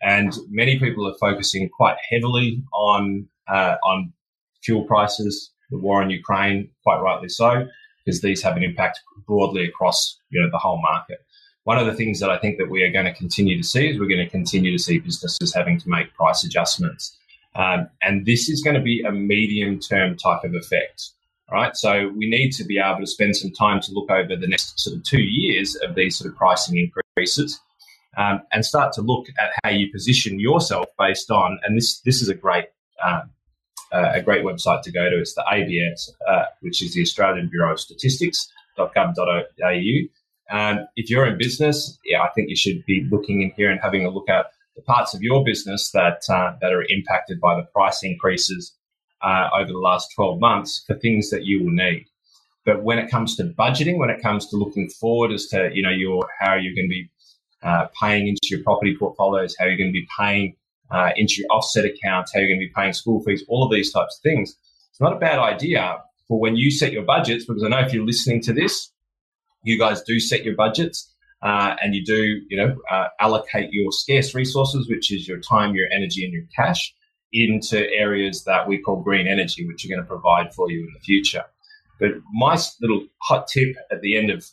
And 0.01 0.33
many 0.51 0.79
people 0.79 1.07
are 1.07 1.15
focusing 1.21 1.69
quite 1.69 1.97
heavily 2.11 2.63
on 2.73 3.29
uh, 3.47 3.77
on 3.85 4.13
fuel 4.63 4.85
prices, 4.85 5.51
the 5.71 5.79
war 5.79 6.03
in 6.03 6.11
Ukraine, 6.11 6.71
quite 6.83 7.01
rightly 7.01 7.29
so, 7.29 7.67
because 8.05 8.23
these 8.23 8.43
have 8.43 8.57
an 8.57 8.63
impact 8.63 9.01
broadly 9.27 9.65
across 9.67 10.19
you 10.31 10.41
know 10.41 10.51
the 10.51 10.59
whole 10.59 10.81
market. 10.81 11.19
One 11.65 11.79
of 11.79 11.87
the 11.87 11.95
things 11.95 12.21
that 12.21 12.31
I 12.31 12.39
think 12.39 12.59
that 12.59 12.71
we 12.71 12.83
are 12.83 12.93
going 12.93 13.07
to 13.07 13.15
continue 13.15 13.57
to 13.57 13.67
see 13.67 13.89
is 13.89 13.99
we're 13.99 14.07
going 14.07 14.25
to 14.25 14.31
continue 14.31 14.71
to 14.71 14.83
see 14.83 14.99
businesses 14.99 15.55
having 15.55 15.79
to 15.81 15.89
make 15.89 16.15
price 16.15 16.45
adjustments, 16.45 17.17
um, 17.57 17.89
and 18.03 18.27
this 18.27 18.49
is 18.49 18.63
going 18.63 18.77
to 18.77 18.83
be 18.83 19.03
a 19.03 19.13
medium 19.13 19.81
term 19.81 20.17
type 20.17 20.45
of 20.45 20.55
effect. 20.55 21.11
Right, 21.53 21.77
so 21.77 22.11
we 22.17 22.29
need 22.29 22.53
to 22.53 22.65
be 22.65 22.79
able 22.79 23.01
to 23.01 23.07
spend 23.07 23.37
some 23.37 23.51
time 23.51 23.81
to 23.83 23.93
look 23.93 24.11
over 24.11 24.35
the 24.35 24.49
next 24.49 24.81
sort 24.81 24.97
of 24.97 25.05
two 25.05 25.21
years 25.21 25.77
of 25.77 25.95
these 25.95 26.17
sort 26.17 26.33
of 26.33 26.39
pricing 26.39 26.79
increases 26.79 27.61
um, 28.17 28.41
and 28.53 28.65
start 28.65 28.93
to 28.95 29.03
look 29.03 29.27
at 29.39 29.51
how 29.63 29.71
you 29.71 29.93
position 29.93 30.41
yourself 30.41 30.87
based 30.99 31.31
on. 31.31 31.59
And 31.63 31.77
this 31.77 32.01
this 32.01 32.23
is 32.23 32.29
a 32.29 32.35
great 32.35 32.67
um, 33.05 33.31
uh, 33.93 34.13
a 34.15 34.23
great 34.23 34.45
website 34.45 34.83
to 34.83 34.93
go 34.93 35.09
to. 35.09 35.21
It's 35.21 35.35
the 35.35 35.45
ABS, 35.51 36.13
uh, 36.29 36.45
which 36.61 36.83
is 36.83 36.95
the 36.95 37.03
Australian 37.03 37.49
Bureau 37.49 37.73
of 37.73 37.81
Statistics.gov.au. 37.81 40.24
Um, 40.51 40.87
if 40.97 41.11
you're 41.11 41.27
in 41.27 41.39
business, 41.39 41.99
yeah, 42.05 42.23
I 42.23 42.29
think 42.35 42.51
you 42.51 42.57
should 42.57 42.85
be 42.87 43.07
looking 43.11 43.43
in 43.43 43.53
here 43.57 43.71
and 43.71 43.81
having 43.81 44.05
a 44.05 44.11
look 44.11 44.29
at 44.29 44.47
the 44.77 44.83
parts 44.83 45.15
of 45.15 45.23
your 45.23 45.45
business 45.45 45.91
that 45.93 46.23
uh, 46.29 46.53
that 46.61 46.73
are 46.73 46.85
impacted 46.89 47.41
by 47.41 47.57
the 47.57 47.67
price 47.75 48.03
increases 48.03 48.75
uh, 49.23 49.49
over 49.55 49.69
the 49.73 49.79
last 49.79 50.09
12 50.15 50.41
months 50.41 50.85
for 50.87 50.95
things 50.97 51.31
that 51.31 51.45
you 51.45 51.65
will 51.65 51.73
need. 51.73 52.07
But 52.65 52.83
when 52.83 52.99
it 52.99 53.11
comes 53.11 53.37
to 53.37 53.45
budgeting, 53.45 53.99
when 53.99 54.11
it 54.11 54.23
comes 54.23 54.49
to 54.49 54.57
looking 54.57 54.89
forward 54.89 55.33
as 55.33 55.47
to 55.47 55.71
you 55.73 55.83
know 55.83 55.91
your 55.91 56.29
how 56.41 56.55
you're 56.55 56.75
going 56.75 56.89
to 56.89 56.95
be 56.95 57.11
uh, 57.63 57.87
paying 58.01 58.29
into 58.29 58.41
your 58.51 58.63
property 58.63 58.97
portfolios, 58.99 59.55
how 59.59 59.67
you're 59.67 59.77
going 59.77 59.91
to 59.91 59.93
be 59.93 60.07
paying 60.19 60.57
uh, 60.91 61.11
into 61.17 61.35
your 61.39 61.49
offset 61.51 61.85
accounts, 61.85 62.33
how 62.33 62.41
you're 62.41 62.49
going 62.49 62.61
to 62.61 62.67
be 62.67 62.73
paying 62.75 62.93
school 62.93 63.23
fees, 63.23 63.45
all 63.49 63.65
of 63.65 63.73
these 63.73 63.93
types 63.93 64.19
of 64.19 64.23
things. 64.23 64.57
It's 64.91 65.01
not 65.01 65.13
a 65.13 65.19
bad 65.19 65.39
idea 65.39 65.99
for 66.29 66.39
when 66.39 66.57
you 66.57 66.71
set 66.71 66.93
your 66.93 67.03
budgets, 67.03 67.45
because 67.45 67.63
I 67.63 67.69
know 67.69 67.81
if 67.81 67.93
you're 67.93 68.07
listening 68.07 68.41
to 68.43 68.53
this, 68.53 68.91
you 69.65 69.79
guys 69.79 70.03
do 70.03 70.21
set 70.21 70.45
your 70.45 70.55
budgets 70.55 71.13
uh, 71.43 71.77
and 71.83 71.95
you 71.95 72.05
do, 72.05 72.41
you 72.49 72.57
know, 72.57 72.77
uh, 72.91 73.09
allocate 73.21 73.73
your 73.73 73.93
scarce 73.93 74.35
resources, 74.35 74.89
which 74.89 75.13
is 75.13 75.29
your 75.29 75.41
time, 75.41 75.75
your 75.75 75.89
energy, 75.93 76.25
and 76.25 76.33
your 76.33 76.45
cash, 76.55 76.95
into 77.33 77.91
areas 77.91 78.45
that 78.45 78.69
we 78.69 78.79
call 78.79 79.03
green 79.03 79.27
energy, 79.27 79.67
which 79.67 79.85
are 79.85 79.89
going 79.89 80.01
to 80.01 80.07
provide 80.07 80.55
for 80.55 80.71
you 80.71 80.81
in 80.81 80.93
the 80.95 81.01
future. 81.01 81.45
But 81.99 82.13
my 82.33 82.59
little 82.81 83.07
hot 83.23 83.49
tip 83.49 83.77
at 83.91 84.01
the 84.01 84.17
end 84.17 84.31
of 84.31 84.47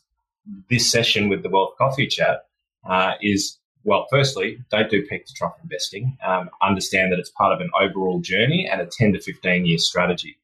this 0.70 0.90
session 0.90 1.30
with 1.30 1.44
the 1.44 1.50
Wealth 1.50 1.76
Coffee 1.78 2.08
Chat 2.08 2.46
uh, 2.90 3.14
is 3.22 3.58
well, 3.84 4.06
firstly, 4.12 4.60
don't 4.70 4.90
do 4.92 5.06
peak 5.08 5.26
to 5.26 5.34
trough 5.34 5.56
investing. 5.64 6.18
Um, 6.26 6.50
understand 6.62 7.12
that 7.12 7.20
it's 7.20 7.32
part 7.32 7.54
of 7.54 7.62
an 7.62 7.72
overall 7.80 8.20
journey 8.20 8.70
and 8.72 8.80
a 8.80 8.86
10 8.86 9.14
to 9.14 9.22
15 9.22 9.66
year 9.66 9.78
strategy. 9.80 10.38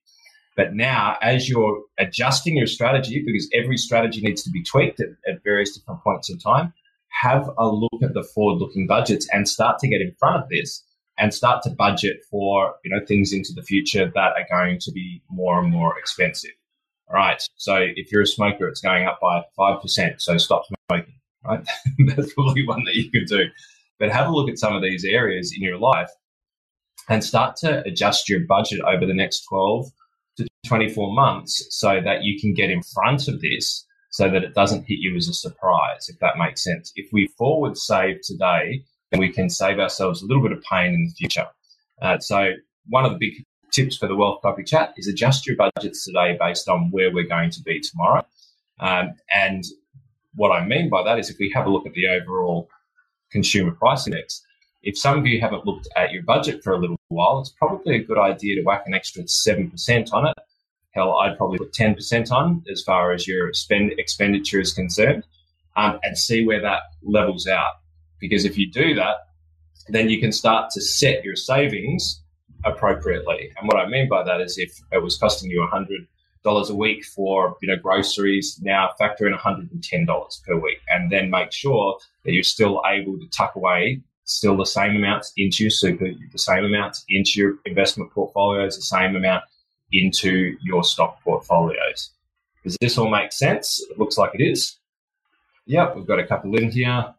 But 0.57 0.73
now, 0.73 1.17
as 1.21 1.47
you're 1.47 1.83
adjusting 1.97 2.57
your 2.57 2.67
strategy, 2.67 3.23
because 3.25 3.49
every 3.53 3.77
strategy 3.77 4.19
needs 4.21 4.43
to 4.43 4.49
be 4.49 4.63
tweaked 4.63 4.99
at, 4.99 5.09
at 5.25 5.43
various 5.43 5.77
different 5.77 6.03
points 6.03 6.29
in 6.29 6.39
time, 6.39 6.73
have 7.09 7.49
a 7.57 7.69
look 7.69 8.03
at 8.03 8.13
the 8.13 8.23
forward 8.23 8.59
looking 8.59 8.87
budgets 8.87 9.27
and 9.31 9.47
start 9.47 9.79
to 9.79 9.87
get 9.87 10.01
in 10.01 10.13
front 10.19 10.43
of 10.43 10.49
this 10.49 10.83
and 11.17 11.33
start 11.33 11.63
to 11.63 11.69
budget 11.69 12.17
for 12.29 12.75
you 12.83 12.91
know 12.91 13.03
things 13.05 13.31
into 13.31 13.53
the 13.53 13.63
future 13.63 14.11
that 14.13 14.33
are 14.33 14.47
going 14.51 14.77
to 14.79 14.91
be 14.91 15.21
more 15.29 15.59
and 15.59 15.71
more 15.71 15.97
expensive. 15.97 16.51
All 17.07 17.15
right. 17.15 17.41
So 17.55 17.77
if 17.77 18.11
you're 18.11 18.23
a 18.23 18.27
smoker, 18.27 18.67
it's 18.67 18.81
going 18.81 19.07
up 19.07 19.19
by 19.21 19.41
5%. 19.57 20.21
So 20.21 20.37
stop 20.37 20.63
smoking 20.89 21.13
right? 21.47 21.65
That's 22.15 22.33
probably 22.33 22.65
one 22.65 22.83
that 22.85 22.95
you 22.95 23.09
could 23.09 23.27
do. 23.27 23.45
But 23.99 24.11
have 24.11 24.27
a 24.27 24.31
look 24.31 24.49
at 24.49 24.59
some 24.59 24.75
of 24.75 24.81
these 24.81 25.03
areas 25.05 25.53
in 25.55 25.63
your 25.63 25.77
life 25.77 26.09
and 27.09 27.23
start 27.23 27.55
to 27.57 27.81
adjust 27.83 28.29
your 28.29 28.41
budget 28.41 28.81
over 28.81 29.05
the 29.05 29.13
next 29.13 29.45
12 29.45 29.85
to 29.87 29.91
24 30.67 31.13
months 31.13 31.65
so 31.69 31.99
that 32.03 32.23
you 32.23 32.39
can 32.39 32.53
get 32.53 32.69
in 32.69 32.81
front 32.83 33.27
of 33.27 33.41
this 33.41 33.85
so 34.11 34.29
that 34.29 34.43
it 34.43 34.53
doesn't 34.53 34.85
hit 34.87 34.99
you 34.99 35.15
as 35.15 35.27
a 35.27 35.33
surprise, 35.33 36.09
if 36.09 36.19
that 36.19 36.37
makes 36.37 36.63
sense. 36.63 36.91
If 36.95 37.09
we 37.11 37.27
forward 37.37 37.77
save 37.77 38.21
today, 38.23 38.83
then 39.11 39.19
we 39.19 39.31
can 39.31 39.49
save 39.49 39.79
ourselves 39.79 40.21
a 40.21 40.25
little 40.25 40.41
bit 40.43 40.51
of 40.51 40.63
pain 40.63 40.93
in 40.93 41.05
the 41.05 41.11
future. 41.11 41.45
Uh, 42.01 42.17
so, 42.19 42.51
one 42.87 43.05
of 43.05 43.11
the 43.11 43.17
big 43.19 43.45
tips 43.71 43.97
for 43.97 44.07
the 44.07 44.15
Wealth 44.15 44.41
Coffee 44.41 44.63
Chat 44.63 44.93
is 44.97 45.07
adjust 45.07 45.45
your 45.45 45.55
budgets 45.55 46.05
today 46.05 46.37
based 46.39 46.67
on 46.69 46.89
where 46.91 47.13
we're 47.13 47.27
going 47.27 47.51
to 47.51 47.61
be 47.61 47.79
tomorrow. 47.79 48.25
Um, 48.79 49.13
and 49.33 49.63
what 50.35 50.51
I 50.51 50.65
mean 50.65 50.89
by 50.89 51.03
that 51.03 51.19
is 51.19 51.29
if 51.29 51.37
we 51.39 51.51
have 51.53 51.65
a 51.65 51.69
look 51.69 51.85
at 51.85 51.93
the 51.93 52.07
overall 52.07 52.69
consumer 53.31 53.71
price 53.71 54.07
index, 54.07 54.41
if 54.83 54.97
some 54.97 55.17
of 55.17 55.25
you 55.25 55.41
haven't 55.41 55.65
looked 55.65 55.87
at 55.95 56.11
your 56.11 56.23
budget 56.23 56.63
for 56.63 56.73
a 56.73 56.79
little 56.79 56.99
while, 57.09 57.39
it's 57.39 57.49
probably 57.49 57.95
a 57.95 58.03
good 58.03 58.17
idea 58.17 58.55
to 58.55 58.63
whack 58.63 58.83
an 58.85 58.93
extra 58.93 59.23
7% 59.23 60.13
on 60.13 60.27
it. 60.27 60.37
Hell, 60.97 61.15
I'd 61.17 61.37
probably 61.37 61.59
put 61.59 61.73
10% 61.73 62.31
on 62.31 62.63
as 62.71 62.81
far 62.81 63.11
as 63.11 63.27
your 63.27 63.53
spend 63.53 63.91
expenditure 63.99 64.59
is 64.59 64.73
concerned 64.73 65.23
um, 65.75 65.99
and 66.01 66.17
see 66.17 66.43
where 66.43 66.59
that 66.61 66.81
levels 67.03 67.45
out. 67.45 67.73
Because 68.19 68.45
if 68.45 68.57
you 68.57 68.71
do 68.71 68.95
that, 68.95 69.17
then 69.89 70.09
you 70.09 70.19
can 70.19 70.31
start 70.31 70.71
to 70.71 70.81
set 70.81 71.23
your 71.23 71.35
savings 71.35 72.23
appropriately. 72.65 73.51
And 73.57 73.67
what 73.67 73.77
I 73.77 73.87
mean 73.87 74.09
by 74.09 74.23
that 74.23 74.41
is 74.41 74.57
if 74.57 74.71
it 74.91 75.03
was 75.03 75.19
costing 75.19 75.51
you 75.51 75.59
100 75.59 76.07
dollars 76.43 76.69
a 76.69 76.75
week 76.75 77.03
for 77.03 77.57
you 77.61 77.67
know 77.67 77.75
groceries. 77.75 78.57
Now 78.61 78.91
factor 78.97 79.25
in 79.25 79.33
one 79.33 79.41
hundred 79.41 79.69
and 79.71 79.83
ten 79.83 80.05
dollars 80.05 80.41
per 80.47 80.55
week, 80.55 80.77
and 80.87 81.11
then 81.11 81.29
make 81.29 81.51
sure 81.51 81.97
that 82.23 82.31
you're 82.31 82.43
still 82.43 82.81
able 82.87 83.19
to 83.19 83.27
tuck 83.29 83.55
away 83.55 84.01
still 84.23 84.57
the 84.57 84.65
same 84.65 84.95
amounts 84.95 85.31
into 85.37 85.63
your 85.63 85.71
super, 85.71 86.09
the 86.31 86.37
same 86.37 86.65
amounts 86.65 87.03
into 87.09 87.39
your 87.39 87.55
investment 87.65 88.11
portfolios, 88.11 88.75
the 88.75 88.81
same 88.81 89.15
amount 89.15 89.43
into 89.91 90.57
your 90.61 90.83
stock 90.83 91.21
portfolios. 91.23 92.11
Does 92.63 92.77
this 92.81 92.97
all 92.97 93.09
make 93.09 93.31
sense? 93.31 93.83
It 93.89 93.97
looks 93.97 94.17
like 94.17 94.31
it 94.33 94.43
is. 94.43 94.77
Yep, 95.65 95.95
we've 95.95 96.07
got 96.07 96.19
a 96.19 96.27
couple 96.27 96.55
in 96.55 96.71
here 96.71 97.13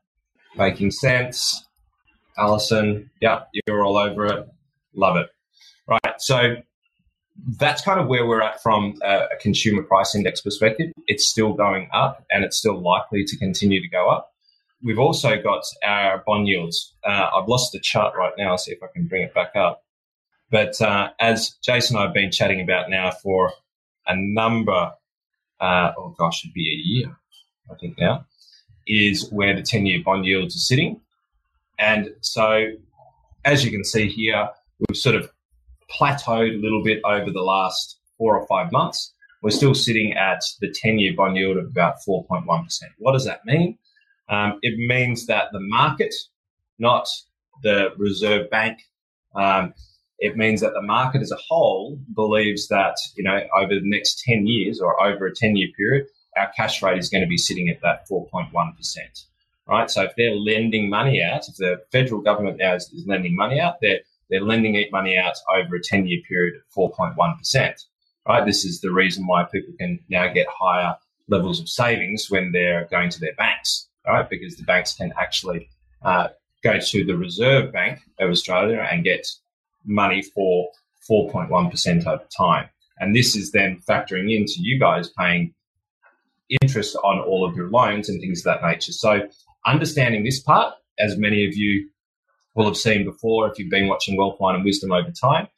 making 0.56 0.90
sense. 0.90 1.66
Allison, 2.36 3.10
yep, 3.20 3.48
you're 3.66 3.84
all 3.84 3.96
over 3.96 4.26
it. 4.26 4.48
Love 4.94 5.16
it. 5.16 5.28
Right, 5.86 6.14
so 6.18 6.56
that's 7.58 7.82
kind 7.82 8.00
of 8.00 8.08
where 8.08 8.26
we're 8.26 8.42
at 8.42 8.62
from 8.62 8.94
a, 9.02 9.26
consumer 9.40 9.82
price 9.82 10.14
index 10.14 10.40
perspective. 10.40 10.92
It's 11.06 11.26
still 11.26 11.52
going 11.54 11.88
up 11.92 12.24
and 12.30 12.44
it's 12.44 12.56
still 12.56 12.80
likely 12.80 13.24
to 13.24 13.36
continue 13.38 13.80
to 13.80 13.88
go 13.88 14.10
up. 14.10 14.32
We've 14.82 14.98
also 14.98 15.40
got 15.40 15.62
our 15.84 16.22
bond 16.26 16.46
yields. 16.46 16.94
Uh, 17.04 17.30
I've 17.34 17.48
lost 17.48 17.72
the 17.72 17.80
chart 17.80 18.14
right 18.16 18.32
now. 18.38 18.50
I'll 18.50 18.58
see 18.58 18.72
if 18.72 18.82
I 18.82 18.86
can 18.92 19.06
bring 19.06 19.22
it 19.22 19.34
back 19.34 19.56
up. 19.56 19.82
But 20.50 20.80
uh, 20.80 21.10
as 21.20 21.56
Jason 21.62 21.96
and 21.96 22.02
I 22.02 22.06
have 22.06 22.14
been 22.14 22.30
chatting 22.30 22.60
about 22.60 22.88
now 22.88 23.10
for 23.10 23.52
a 24.06 24.16
number, 24.16 24.92
uh, 25.60 25.92
oh 25.96 26.14
gosh, 26.18 26.44
it'd 26.44 26.54
be 26.54 26.68
a 26.68 26.80
year, 26.88 27.16
I 27.70 27.74
think 27.74 27.98
now, 27.98 28.24
is 28.86 29.30
where 29.30 29.54
the 29.54 29.62
10 29.62 29.86
year 29.86 30.00
bond 30.04 30.24
yields 30.24 30.56
are 30.56 30.60
sitting. 30.60 31.00
And 31.78 32.10
so, 32.20 32.66
as 33.44 33.64
you 33.64 33.70
can 33.70 33.84
see 33.84 34.08
here, 34.08 34.48
we've 34.80 34.96
sort 34.96 35.14
of 35.16 35.30
plateaued 35.90 36.54
a 36.54 36.62
little 36.62 36.82
bit 36.82 37.00
over 37.04 37.30
the 37.30 37.42
last 37.42 37.98
four 38.16 38.38
or 38.38 38.46
five 38.46 38.72
months. 38.72 39.12
We're 39.42 39.50
still 39.50 39.74
sitting 39.74 40.14
at 40.14 40.42
the 40.60 40.74
10 40.74 40.98
year 40.98 41.12
bond 41.16 41.36
yield 41.36 41.58
of 41.58 41.66
about 41.66 41.96
4.1%. 42.06 42.44
What 42.98 43.12
does 43.12 43.24
that 43.26 43.44
mean? 43.44 43.78
Um, 44.28 44.58
it 44.62 44.76
means 44.76 45.26
that 45.26 45.52
the 45.52 45.60
market, 45.60 46.14
not 46.78 47.06
the 47.62 47.90
Reserve 47.96 48.50
Bank, 48.50 48.80
um, 49.34 49.74
it 50.18 50.36
means 50.36 50.60
that 50.60 50.72
the 50.74 50.82
market 50.82 51.22
as 51.22 51.30
a 51.30 51.38
whole 51.48 51.98
believes 52.14 52.68
that, 52.68 52.96
you 53.16 53.22
know, 53.22 53.40
over 53.56 53.74
the 53.74 53.80
next 53.82 54.22
10 54.26 54.46
years 54.46 54.80
or 54.80 55.00
over 55.02 55.26
a 55.26 55.34
10 55.34 55.56
year 55.56 55.68
period, 55.76 56.06
our 56.36 56.50
cash 56.56 56.82
rate 56.82 56.98
is 56.98 57.08
going 57.08 57.22
to 57.22 57.28
be 57.28 57.38
sitting 57.38 57.68
at 57.68 57.80
that 57.82 58.08
4.1%. 58.08 58.50
Right. 59.68 59.90
So 59.90 60.02
if 60.02 60.12
they're 60.16 60.34
lending 60.34 60.88
money 60.88 61.22
out, 61.22 61.46
if 61.46 61.56
the 61.56 61.82
federal 61.92 62.22
government 62.22 62.56
now 62.58 62.74
is, 62.74 62.90
is 62.92 63.06
lending 63.06 63.36
money 63.36 63.60
out, 63.60 63.74
they're, 63.82 64.00
they're 64.30 64.40
lending 64.40 64.82
money 64.90 65.16
out 65.16 65.34
over 65.54 65.76
a 65.76 65.82
10 65.82 66.06
year 66.06 66.20
period 66.26 66.54
at 66.56 66.74
4.1%. 66.76 67.84
Right. 68.26 68.44
This 68.44 68.64
is 68.64 68.80
the 68.80 68.90
reason 68.90 69.26
why 69.26 69.44
people 69.44 69.74
can 69.78 70.00
now 70.08 70.32
get 70.32 70.46
higher 70.48 70.96
levels 71.28 71.60
of 71.60 71.68
savings 71.68 72.30
when 72.30 72.52
they're 72.52 72.88
going 72.90 73.10
to 73.10 73.20
their 73.20 73.34
banks. 73.34 73.88
Right. 74.06 74.28
Because 74.28 74.56
the 74.56 74.64
banks 74.64 74.94
can 74.94 75.12
actually 75.20 75.68
uh, 76.02 76.28
go 76.64 76.78
to 76.80 77.04
the 77.04 77.16
Reserve 77.16 77.72
Bank 77.72 78.00
of 78.18 78.30
Australia 78.30 78.86
and 78.90 79.04
get 79.04 79.26
money 79.84 80.22
for 80.22 80.70
4.1% 81.08 82.06
over 82.06 82.24
time. 82.36 82.68
And 83.00 83.14
this 83.14 83.36
is 83.36 83.52
then 83.52 83.80
factoring 83.88 84.34
into 84.34 84.54
you 84.58 84.78
guys 84.78 85.10
paying 85.10 85.54
interest 86.62 86.96
on 87.04 87.20
all 87.20 87.44
of 87.44 87.56
your 87.56 87.68
loans 87.68 88.08
and 88.08 88.20
things 88.20 88.40
of 88.40 88.44
that 88.44 88.62
nature. 88.66 88.92
So, 88.92 89.28
understanding 89.66 90.24
this 90.24 90.40
part, 90.40 90.74
as 90.98 91.16
many 91.16 91.46
of 91.46 91.54
you 91.54 91.88
will 92.54 92.66
have 92.66 92.76
seen 92.76 93.04
before 93.04 93.48
if 93.48 93.58
you've 93.58 93.70
been 93.70 93.88
watching 93.88 94.16
Wealth, 94.16 94.40
Wine 94.40 94.56
and 94.56 94.64
Wisdom 94.64 94.92
over 94.92 95.10
time, 95.10 95.48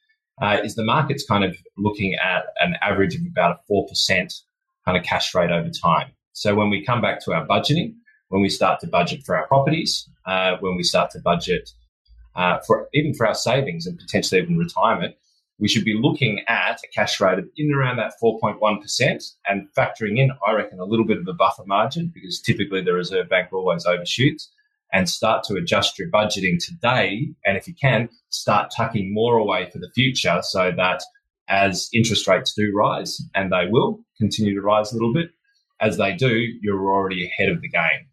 uh, 0.43 0.59
is 0.63 0.75
the 0.75 0.85
market's 0.85 1.25
kind 1.25 1.45
of 1.45 1.57
looking 1.79 2.15
at 2.15 2.45
an 2.61 2.75
average 2.83 3.15
of 3.15 3.23
about 3.23 3.59
a 3.69 3.73
4% 3.73 4.43
kind 4.85 4.99
of 4.99 5.05
cash 5.05 5.35
rate 5.35 5.51
over 5.51 5.71
time. 5.71 6.11
So, 6.33 6.55
when 6.55 6.71
we 6.71 6.85
come 6.85 7.01
back 7.01 7.25
to 7.25 7.33
our 7.33 7.47
budgeting, 7.47 7.95
when 8.29 8.43
we 8.43 8.49
start 8.49 8.81
to 8.81 8.87
budget 8.87 9.23
for 9.25 9.37
our 9.37 9.47
properties, 9.47 10.09
uh, 10.27 10.57
when 10.61 10.77
we 10.77 10.83
start 10.83 11.11
to 11.13 11.21
budget 11.21 11.71
uh, 12.37 12.59
for 12.67 12.89
even 12.95 13.15
for 13.15 13.27
our 13.27 13.35
savings 13.35 13.87
and 13.87 13.99
potentially 13.99 14.41
even 14.41 14.57
retirement, 14.57 15.15
we 15.59 15.69
should 15.69 15.85
be 15.85 15.99
looking 16.01 16.43
at 16.49 16.81
a 16.83 16.89
cash 16.95 17.21
rate 17.21 17.39
of 17.39 17.47
in 17.57 17.73
around 17.73 17.99
that 17.99 18.15
4.1% 18.23 19.33
and 19.47 19.69
factoring 19.77 20.19
in, 20.19 20.31
I 20.47 20.53
reckon, 20.53 20.81
a 20.81 20.85
little 20.85 21.07
bit 21.07 21.19
of 21.19 21.29
a 21.29 21.35
buffer 21.35 21.65
margin 21.67 22.11
because 22.15 22.41
typically 22.41 22.83
the 22.83 22.95
Reserve 22.95 23.29
Bank 23.29 23.53
always 23.53 23.85
overshoots 23.85 24.51
and 24.93 25.09
start 25.09 25.45
to 25.45 25.55
adjust 25.55 25.99
your 25.99 26.11
budgeting 26.11 26.65
today. 26.65 27.29
And 27.45 27.57
if 27.57 27.69
you 27.69 27.75
can, 27.75 28.09
start 28.31 28.73
tucking 28.75 29.13
more 29.13 29.37
away 29.37 29.69
for 29.71 29.79
the 29.79 29.91
future 29.95 30.41
so 30.43 30.73
that 30.77 31.03
as 31.49 31.91
interest 31.93 32.27
rates 32.27 32.55
do 32.55 32.73
rise, 32.75 33.21
and 33.35 33.53
they 33.53 33.67
will 33.69 34.01
continue 34.19 34.55
to 34.55 34.61
rise 34.61 34.93
a 34.93 34.95
little 34.95 35.13
bit, 35.13 35.31
as 35.81 35.97
they 35.97 36.15
do, 36.15 36.47
you're 36.63 36.91
already 36.91 37.27
ahead 37.27 37.51
of 37.51 37.61
the 37.61 37.69
game 37.69 38.07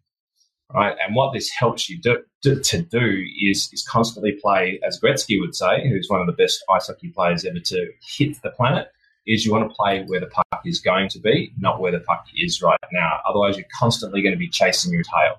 right? 0.74 0.96
And 1.04 1.14
what 1.14 1.32
this 1.32 1.50
helps 1.50 1.88
you 1.88 2.00
do, 2.00 2.18
to, 2.42 2.60
to 2.60 2.82
do 2.82 3.24
is 3.42 3.70
is 3.72 3.86
constantly 3.86 4.32
play, 4.32 4.80
as 4.86 5.00
Gretzky 5.00 5.40
would 5.40 5.54
say, 5.54 5.88
who's 5.88 6.08
one 6.08 6.20
of 6.20 6.26
the 6.26 6.32
best 6.32 6.64
ice 6.70 6.86
hockey 6.86 7.08
players 7.08 7.44
ever 7.44 7.58
to 7.58 7.90
hit 8.00 8.40
the 8.42 8.50
planet. 8.50 8.88
Is 9.26 9.44
you 9.44 9.52
want 9.52 9.68
to 9.68 9.74
play 9.74 10.04
where 10.06 10.20
the 10.20 10.26
puck 10.26 10.62
is 10.64 10.80
going 10.80 11.10
to 11.10 11.18
be, 11.18 11.52
not 11.58 11.80
where 11.82 11.92
the 11.92 12.00
puck 12.00 12.24
is 12.34 12.62
right 12.62 12.78
now. 12.92 13.20
Otherwise, 13.28 13.58
you're 13.58 13.66
constantly 13.78 14.22
going 14.22 14.32
to 14.32 14.38
be 14.38 14.48
chasing 14.48 14.90
your 14.90 15.02
tail. 15.02 15.38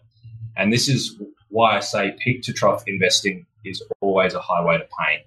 And 0.55 0.71
this 0.71 0.87
is 0.87 1.19
why 1.47 1.77
I 1.77 1.79
say 1.79 2.15
peak 2.23 2.43
to 2.43 2.53
trough 2.53 2.83
investing 2.85 3.47
is 3.65 3.81
always 4.01 4.35
a 4.35 4.39
highway 4.39 4.77
to 4.77 4.83
pain. 4.83 5.21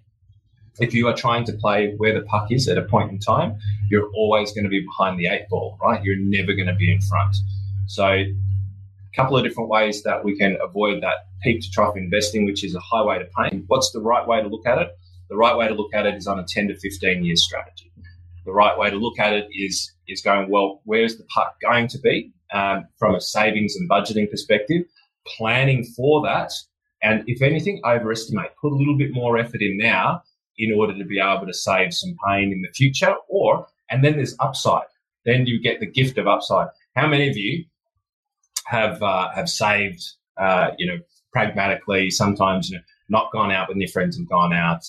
If 0.78 0.94
you 0.94 1.08
are 1.08 1.14
trying 1.14 1.44
to 1.46 1.52
play 1.52 1.94
where 1.96 2.14
the 2.14 2.24
puck 2.24 2.52
is 2.52 2.68
at 2.68 2.78
a 2.78 2.82
point 2.82 3.10
in 3.10 3.18
time, 3.18 3.58
you're 3.90 4.08
always 4.14 4.52
going 4.52 4.64
to 4.64 4.70
be 4.70 4.80
behind 4.80 5.18
the 5.18 5.26
eight 5.26 5.48
ball, 5.48 5.76
right? 5.82 6.02
You're 6.02 6.16
never 6.16 6.54
going 6.54 6.68
to 6.68 6.74
be 6.74 6.92
in 6.92 7.00
front. 7.00 7.36
So 7.88 8.24
couple 9.14 9.36
of 9.36 9.44
different 9.44 9.68
ways 9.68 10.02
that 10.02 10.24
we 10.24 10.36
can 10.36 10.56
avoid 10.62 11.02
that 11.02 11.26
peak 11.42 11.60
to 11.62 11.70
trough 11.70 11.96
investing, 11.96 12.44
which 12.44 12.64
is 12.64 12.74
a 12.74 12.80
highway 12.80 13.18
to 13.18 13.28
pain. 13.38 13.64
What's 13.66 13.90
the 13.92 14.00
right 14.00 14.26
way 14.26 14.42
to 14.42 14.48
look 14.48 14.66
at 14.66 14.78
it? 14.78 14.88
The 15.28 15.36
right 15.36 15.56
way 15.56 15.68
to 15.68 15.74
look 15.74 15.94
at 15.94 16.06
it 16.06 16.14
is 16.14 16.26
on 16.26 16.38
a 16.38 16.44
10 16.44 16.68
to 16.68 16.78
15 16.78 17.24
year 17.24 17.36
strategy. 17.36 17.90
The 18.44 18.52
right 18.52 18.76
way 18.76 18.90
to 18.90 18.96
look 18.96 19.18
at 19.18 19.32
it 19.32 19.48
is, 19.52 19.92
is 20.08 20.20
going, 20.20 20.50
well, 20.50 20.80
where's 20.84 21.16
the 21.16 21.24
puck 21.24 21.56
going 21.60 21.88
to 21.88 21.98
be 21.98 22.32
um, 22.52 22.86
from 22.98 23.14
a 23.14 23.20
savings 23.20 23.76
and 23.76 23.88
budgeting 23.88 24.30
perspective? 24.30 24.82
Planning 25.36 25.84
for 25.84 26.22
that. 26.22 26.52
And 27.02 27.24
if 27.26 27.40
anything, 27.42 27.80
overestimate, 27.84 28.56
put 28.60 28.72
a 28.72 28.76
little 28.76 28.96
bit 28.98 29.12
more 29.12 29.38
effort 29.38 29.62
in 29.62 29.78
now 29.78 30.22
in 30.58 30.72
order 30.72 30.96
to 30.96 31.04
be 31.04 31.20
able 31.20 31.46
to 31.46 31.54
save 31.54 31.94
some 31.94 32.16
pain 32.26 32.52
in 32.52 32.62
the 32.62 32.72
future. 32.74 33.14
Or, 33.28 33.66
and 33.90 34.04
then 34.04 34.16
there's 34.16 34.36
upside. 34.40 34.86
Then 35.24 35.46
you 35.46 35.60
get 35.60 35.80
the 35.80 35.86
gift 35.86 36.18
of 36.18 36.26
upside. 36.26 36.68
How 36.96 37.06
many 37.06 37.28
of 37.28 37.36
you 37.36 37.64
have 38.66 39.02
uh, 39.02 39.30
have 39.34 39.48
saved, 39.48 40.02
uh, 40.36 40.70
you 40.78 40.86
know, 40.86 40.98
pragmatically. 41.32 42.10
Sometimes 42.10 42.70
you 42.70 42.76
know, 42.76 42.82
not 43.08 43.32
gone 43.32 43.50
out 43.50 43.68
when 43.68 43.80
your 43.80 43.88
friends 43.88 44.16
have 44.16 44.28
gone 44.28 44.52
out. 44.52 44.84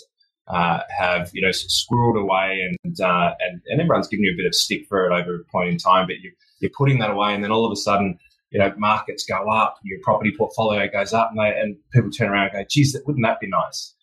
Uh, 0.45 0.81
have 0.89 1.31
you 1.33 1.41
know 1.41 1.49
squirreled 1.49 2.19
away 2.19 2.69
and, 2.83 2.99
uh, 2.99 3.33
and 3.39 3.62
and 3.67 3.79
everyone's 3.79 4.09
giving 4.09 4.25
you 4.25 4.33
a 4.33 4.36
bit 4.36 4.45
of 4.45 4.53
stick 4.53 4.86
for 4.89 5.05
it 5.05 5.13
over 5.13 5.36
a 5.36 5.43
point 5.45 5.69
in 5.69 5.77
time, 5.77 6.05
but 6.05 6.17
you 6.17 6.31
you're 6.59 6.71
putting 6.77 6.99
that 6.99 7.12
away, 7.12 7.33
and 7.33 7.43
then 7.43 7.51
all 7.51 7.65
of 7.65 7.71
a 7.71 7.77
sudden 7.77 8.19
you 8.51 8.59
know 8.59 8.73
markets 8.77 9.25
go 9.25 9.49
up, 9.49 9.77
your 9.83 9.99
property 10.03 10.33
portfolio 10.38 10.88
goes 10.89 11.13
up, 11.13 11.29
and, 11.31 11.39
they, 11.39 11.57
and 11.57 11.77
people 11.93 12.12
turn 12.12 12.29
around 12.29 12.47
and 12.47 12.53
go, 12.53 12.65
"Geez, 12.69 12.95
wouldn't 13.05 13.25
that 13.25 13.39
be 13.39 13.47
nice? 13.47 13.95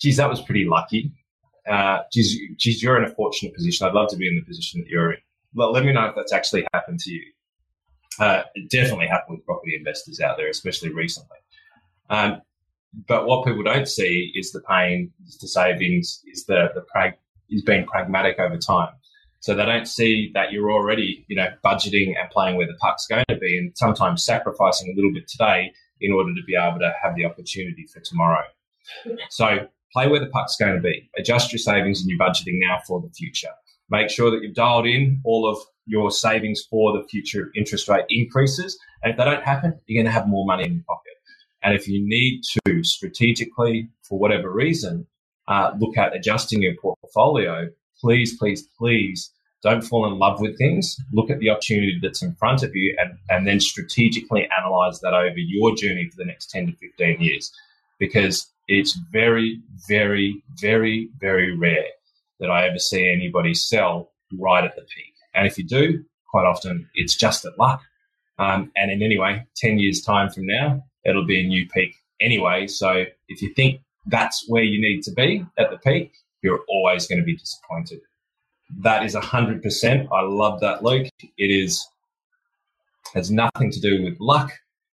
Geez, 0.00 0.16
that 0.18 0.30
was 0.30 0.40
pretty 0.40 0.64
lucky. 0.64 1.12
Uh, 1.68 2.02
geez, 2.12 2.38
geez, 2.56 2.82
you're 2.82 2.96
in 2.96 3.04
a 3.04 3.14
fortunate 3.14 3.54
position. 3.54 3.86
I'd 3.86 3.92
love 3.92 4.08
to 4.10 4.16
be 4.16 4.28
in 4.28 4.36
the 4.36 4.42
position 4.42 4.80
that 4.80 4.88
you're 4.88 5.12
in. 5.12 5.18
Well, 5.54 5.72
let 5.72 5.84
me 5.84 5.92
know 5.92 6.06
if 6.06 6.14
that's 6.14 6.32
actually 6.32 6.66
happened 6.72 7.00
to 7.00 7.10
you. 7.10 7.22
Uh, 8.18 8.42
it 8.54 8.70
definitely 8.70 9.06
happened 9.06 9.38
with 9.38 9.46
property 9.46 9.76
investors 9.76 10.20
out 10.20 10.36
there, 10.36 10.48
especially 10.48 10.92
recently. 10.92 11.36
Um, 12.10 12.42
but 13.06 13.26
what 13.26 13.44
people 13.44 13.62
don't 13.62 13.86
see 13.86 14.32
is 14.34 14.50
the 14.52 14.62
pain, 14.68 15.12
is 15.26 15.38
the 15.38 15.48
savings, 15.48 16.22
is 16.26 16.44
the 16.46 16.68
the 16.74 16.80
prag, 16.80 17.14
is 17.50 17.62
being 17.62 17.86
pragmatic 17.86 18.38
over 18.38 18.56
time. 18.56 18.92
So 19.40 19.54
they 19.54 19.64
don't 19.64 19.86
see 19.86 20.32
that 20.34 20.50
you're 20.50 20.72
already, 20.72 21.24
you 21.28 21.36
know, 21.36 21.48
budgeting 21.64 22.18
and 22.18 22.28
playing 22.30 22.56
where 22.56 22.66
the 22.66 22.74
puck's 22.80 23.06
going 23.06 23.24
to 23.28 23.36
be, 23.36 23.56
and 23.58 23.72
sometimes 23.76 24.24
sacrificing 24.24 24.92
a 24.92 24.96
little 24.96 25.12
bit 25.12 25.28
today 25.28 25.72
in 26.00 26.12
order 26.12 26.34
to 26.34 26.42
be 26.46 26.56
able 26.56 26.78
to 26.78 26.92
have 27.02 27.14
the 27.14 27.24
opportunity 27.24 27.86
for 27.92 28.00
tomorrow. 28.00 28.44
So 29.30 29.66
play 29.92 30.08
where 30.08 30.20
the 30.20 30.26
puck's 30.26 30.56
going 30.56 30.74
to 30.74 30.80
be. 30.80 31.10
Adjust 31.18 31.52
your 31.52 31.58
savings 31.58 32.00
and 32.00 32.10
your 32.10 32.18
budgeting 32.18 32.58
now 32.68 32.80
for 32.86 33.00
the 33.00 33.10
future. 33.10 33.50
Make 33.90 34.10
sure 34.10 34.30
that 34.30 34.42
you've 34.42 34.54
dialed 34.54 34.86
in 34.86 35.20
all 35.24 35.48
of 35.48 35.58
your 35.88 36.10
savings 36.10 36.62
for 36.70 36.92
the 36.92 37.06
future 37.08 37.50
interest 37.56 37.88
rate 37.88 38.04
increases. 38.08 38.78
And 39.02 39.10
if 39.10 39.18
they 39.18 39.24
don't 39.24 39.42
happen, 39.42 39.78
you're 39.86 40.02
going 40.02 40.12
to 40.12 40.18
have 40.18 40.28
more 40.28 40.46
money 40.46 40.64
in 40.64 40.74
your 40.74 40.84
pocket. 40.86 41.14
And 41.62 41.74
if 41.74 41.88
you 41.88 42.00
need 42.06 42.42
to 42.66 42.84
strategically, 42.84 43.88
for 44.02 44.18
whatever 44.18 44.50
reason, 44.50 45.06
uh, 45.48 45.72
look 45.78 45.96
at 45.96 46.14
adjusting 46.14 46.62
your 46.62 46.74
portfolio, 46.80 47.68
please, 48.00 48.36
please, 48.36 48.62
please 48.78 49.32
don't 49.62 49.82
fall 49.82 50.06
in 50.06 50.18
love 50.18 50.40
with 50.40 50.56
things. 50.56 50.96
Look 51.12 51.30
at 51.30 51.40
the 51.40 51.50
opportunity 51.50 51.98
that's 52.00 52.22
in 52.22 52.34
front 52.36 52.62
of 52.62 52.76
you 52.76 52.96
and, 52.98 53.18
and 53.28 53.46
then 53.46 53.60
strategically 53.60 54.48
analyze 54.56 55.00
that 55.00 55.14
over 55.14 55.36
your 55.36 55.74
journey 55.74 56.08
for 56.10 56.16
the 56.16 56.26
next 56.26 56.50
10 56.50 56.66
to 56.66 56.72
15 56.76 57.20
years. 57.20 57.52
Because 57.98 58.46
it's 58.68 58.96
very, 59.10 59.60
very, 59.88 60.42
very, 60.60 61.08
very 61.18 61.56
rare 61.56 61.86
that 62.38 62.50
I 62.50 62.68
ever 62.68 62.78
see 62.78 63.10
anybody 63.10 63.54
sell 63.54 64.12
right 64.38 64.62
at 64.62 64.76
the 64.76 64.82
peak. 64.82 65.14
And 65.34 65.46
if 65.46 65.58
you 65.58 65.64
do, 65.64 66.04
quite 66.30 66.44
often 66.44 66.88
it's 66.94 67.16
just 67.16 67.44
at 67.44 67.58
luck. 67.58 67.82
Um, 68.38 68.70
and 68.76 68.90
in 68.90 69.02
any 69.02 69.18
way, 69.18 69.46
10 69.56 69.78
years' 69.78 70.00
time 70.00 70.30
from 70.30 70.46
now, 70.46 70.82
it'll 71.04 71.26
be 71.26 71.40
a 71.40 71.46
new 71.46 71.68
peak 71.68 71.94
anyway. 72.20 72.66
So 72.66 73.04
if 73.28 73.42
you 73.42 73.52
think 73.54 73.80
that's 74.06 74.44
where 74.48 74.62
you 74.62 74.80
need 74.80 75.02
to 75.02 75.12
be 75.12 75.44
at 75.58 75.70
the 75.70 75.78
peak, 75.78 76.12
you're 76.42 76.60
always 76.68 77.06
going 77.06 77.18
to 77.18 77.24
be 77.24 77.36
disappointed. 77.36 78.00
That 78.80 79.04
is 79.04 79.14
100%. 79.14 80.08
I 80.12 80.22
love 80.22 80.60
that, 80.60 80.84
Luke. 80.84 81.08
It 81.20 81.50
is 81.50 81.86
has 83.14 83.30
nothing 83.30 83.70
to 83.70 83.80
do 83.80 84.04
with 84.04 84.20
luck. 84.20 84.52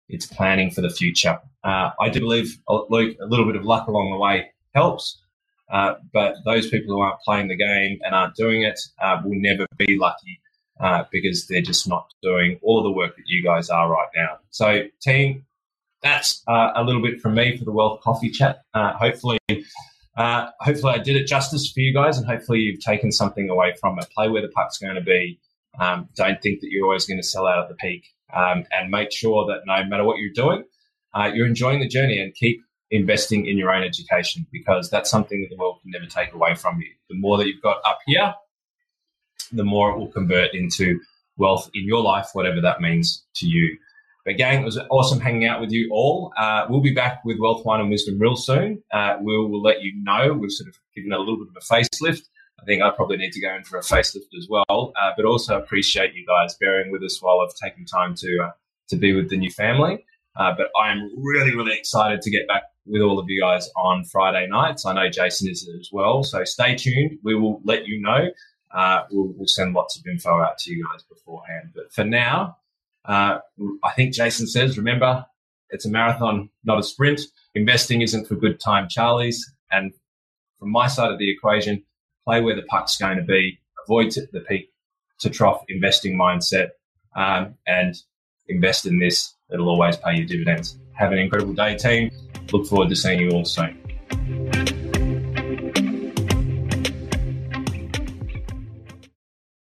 It's 0.09 0.27
planning 0.27 0.71
for 0.71 0.81
the 0.81 0.90
future. 0.90 1.38
Uh, 1.62 1.90
I 2.01 2.09
do 2.09 2.21
believe, 2.21 2.59
uh, 2.69 2.81
Luke, 2.88 3.16
a 3.23 3.27
little 3.27 3.47
bit 3.47 3.55
of 3.55 3.64
luck 3.64 3.87
along 3.87 4.11
the 4.11 4.19
way 4.19 4.51
helps. 4.75 5.23
Uh, 5.71 5.95
but 6.13 6.35
those 6.45 6.69
people 6.69 6.95
who 6.95 7.01
aren't 7.01 7.21
playing 7.21 7.49
the 7.49 7.57
game 7.57 7.99
and 8.03 8.15
aren't 8.15 8.35
doing 8.35 8.63
it 8.63 8.79
uh, 9.03 9.21
will 9.25 9.39
never 9.41 9.67
be 9.79 9.97
lucky 9.99 10.41
uh, 10.81 11.05
because 11.13 11.47
they're 11.47 11.63
just 11.63 11.89
not 11.89 12.07
doing 12.23 12.59
all 12.63 12.79
of 12.79 12.85
the 12.85 12.91
work 12.91 13.15
that 13.17 13.23
you 13.27 13.43
guys 13.45 13.71
are 13.71 13.91
right 13.91 14.09
now. 14.17 14.39
So, 14.51 14.85
team, 15.01 15.45
that's 16.03 16.43
uh, 16.49 16.73
a 16.75 16.83
little 16.83 17.03
bit 17.03 17.21
from 17.21 17.35
me 17.35 17.57
for 17.57 17.65
the 17.65 17.73
Wealth 17.73 18.01
Coffee 18.01 18.31
Chat. 18.31 18.63
Uh, 18.75 18.95
hopefully, 18.95 19.39
hopefully 20.17 20.95
I 20.95 20.99
did 20.99 21.17
it 21.17 21.27
justice 21.27 21.71
for 21.71 21.81
you 21.81 21.95
guys, 21.95 22.19
and 22.19 22.27
hopefully 22.27 22.61
you've 22.61 22.81
taken 22.81 23.13
something 23.13 23.49
away 23.51 23.75
from 23.81 23.99
it. 23.99 24.07
Play 24.15 24.29
where 24.29 24.43
the 24.43 24.49
puck's 24.49 24.79
going 24.79 24.97
to 24.97 25.01
be. 25.03 25.39
Um, 25.79 26.09
don't 26.17 26.43
think 26.43 26.61
that 26.61 26.71
you're 26.71 26.85
always 26.85 27.07
going 27.07 27.21
to 27.21 27.27
sell 27.27 27.47
out 27.47 27.63
at 27.63 27.69
the 27.69 27.77
peak. 27.77 28.05
um, 28.35 28.65
and 28.71 28.91
make 28.91 29.13
sure 29.13 29.47
that 29.47 29.63
no 29.67 29.85
matter 29.85 30.05
what 30.05 30.19
you're 30.19 30.33
doing, 30.35 30.65
uh, 31.15 31.31
you're 31.33 31.47
enjoying 31.47 31.81
the 31.81 31.89
journey 31.89 32.19
and 32.21 32.35
keep 32.35 32.63
investing 32.90 33.46
in 33.46 33.57
your 33.57 33.72
own 33.72 33.83
education 33.83 34.46
because 34.53 34.90
that's 34.90 35.11
something 35.11 35.40
that 35.42 35.48
the 35.50 35.57
world 35.57 35.79
can 35.83 35.90
never 35.90 36.07
take 36.07 36.33
away 36.33 36.55
from 36.55 36.81
you. 36.81 36.90
The 37.09 37.16
more 37.16 37.38
that 37.38 37.46
you've 37.46 37.62
got 37.62 37.79
up 37.85 37.98
here, 38.07 38.35
the 39.53 39.64
more 39.64 39.90
it 39.90 39.98
will 39.98 40.11
convert 40.11 40.55
into 40.55 41.00
wealth 41.37 41.70
in 41.74 41.87
your 41.87 42.03
life, 42.03 42.29
whatever 42.33 42.61
that 42.61 42.81
means 42.81 43.24
to 43.37 43.46
you. 43.46 43.76
But 44.24 44.37
gang, 44.37 44.62
it 44.62 44.64
was 44.64 44.79
awesome 44.90 45.20
hanging 45.20 45.46
out 45.46 45.61
with 45.61 45.70
you 45.70 45.88
all. 45.92 46.33
Uh, 46.37 46.66
we'll 46.68 46.83
be 46.83 46.92
back 46.92 47.24
with 47.24 47.38
Wealth, 47.38 47.64
Wine 47.64 47.81
and 47.81 47.90
Wisdom 47.90 48.18
real 48.18 48.37
soon. 48.37 48.83
Uh, 48.92 49.16
we'll, 49.20 49.48
we'll 49.48 49.62
let 49.62 49.81
you 49.81 49.92
know. 49.96 50.35
We've 50.35 50.50
sort 50.50 50.68
of 50.68 50.76
given 50.94 51.12
it 51.12 51.16
a 51.16 51.20
little 51.20 51.38
bit 51.38 51.48
of 51.48 51.57
a 51.57 51.74
facelift. 51.74 52.22
I 52.61 52.64
think 52.66 52.83
I 52.83 52.90
probably 52.90 53.16
need 53.16 53.33
to 53.33 53.40
go 53.40 53.55
in 53.55 53.64
for 53.64 53.79
a 53.79 53.83
facelift 53.83 54.37
as 54.37 54.46
well. 54.50 54.92
Uh, 55.00 55.11
but 55.16 55.24
also 55.24 55.57
appreciate 55.57 56.14
you 56.14 56.26
guys 56.26 56.55
bearing 56.61 56.92
with 56.92 57.03
us 57.03 57.22
while 57.22 57.40
I've 57.40 57.55
taken 57.55 57.87
time 57.87 58.14
to 58.16 58.38
uh, 58.44 58.50
to 58.90 58.96
be 58.96 59.14
with 59.14 59.31
the 59.31 59.38
new 59.38 59.50
family. 59.50 60.05
Uh, 60.38 60.53
but 60.57 60.68
I 60.81 60.92
am 60.92 61.11
really, 61.16 61.55
really 61.55 61.76
excited 61.76 62.20
to 62.22 62.31
get 62.31 62.46
back 62.46 62.64
with 62.87 63.03
all 63.03 63.19
of 63.19 63.27
you 63.29 63.40
guys 63.40 63.69
on 63.77 64.05
Friday 64.05 64.47
nights. 64.49 64.87
I 64.87 64.95
know 64.95 65.09
Jason 65.09 65.49
is 65.49 65.69
as 65.79 65.90
well. 65.93 66.23
So 66.23 66.45
stay 66.45 66.75
tuned. 66.75 67.19
We 67.23 67.35
will 67.35 67.61
let 67.64 67.87
you 67.87 68.01
know. 68.01 68.29
Uh, 68.73 69.03
we'll, 69.11 69.33
we'll, 69.37 69.49
send 69.49 69.75
lots 69.75 69.99
of 69.99 70.07
info 70.07 70.40
out 70.40 70.57
to 70.59 70.73
you 70.73 70.87
guys 70.90 71.03
beforehand. 71.03 71.71
But 71.75 71.93
for 71.93 72.05
now, 72.05 72.57
uh, 73.05 73.38
I 73.83 73.93
think 73.97 74.14
Jason 74.14 74.47
says, 74.47 74.79
remember, 74.79 75.27
it's 75.71 75.87
a 75.87 75.90
marathon, 75.90 76.51
not 76.64 76.79
a 76.79 76.83
sprint. 76.83 77.21
Investing 77.55 78.03
isn't 78.03 78.29
for 78.29 78.37
good 78.37 78.61
time 78.61 78.87
Charlies. 78.87 79.38
And 79.73 79.93
from 80.61 80.71
my 80.71 80.87
side 80.87 81.11
of 81.11 81.19
the 81.19 81.31
equation, 81.31 81.83
play 82.25 82.40
where 82.40 82.55
the 82.55 82.62
puck's 82.62 82.97
going 82.97 83.16
to 83.16 83.25
be, 83.25 83.59
avoid 83.85 84.12
the 84.33 84.40
peak 84.40 84.73
to 85.21 85.31
trough 85.31 85.64
investing 85.69 86.16
mindset, 86.16 86.69
um, 87.16 87.55
and 87.66 87.97
invest 88.49 88.87
in 88.87 88.99
this. 88.99 89.35
It'll 89.53 89.69
always 89.69 89.97
pay 89.97 90.16
you 90.16 90.27
dividends. 90.27 90.79
Have 91.01 91.13
an 91.13 91.19
incredible 91.19 91.55
day, 91.55 91.79
team. 91.79 92.11
Look 92.53 92.67
forward 92.67 92.91
to 92.91 92.95
seeing 92.95 93.21
you 93.21 93.31
all 93.31 93.47
soon. 93.47 93.75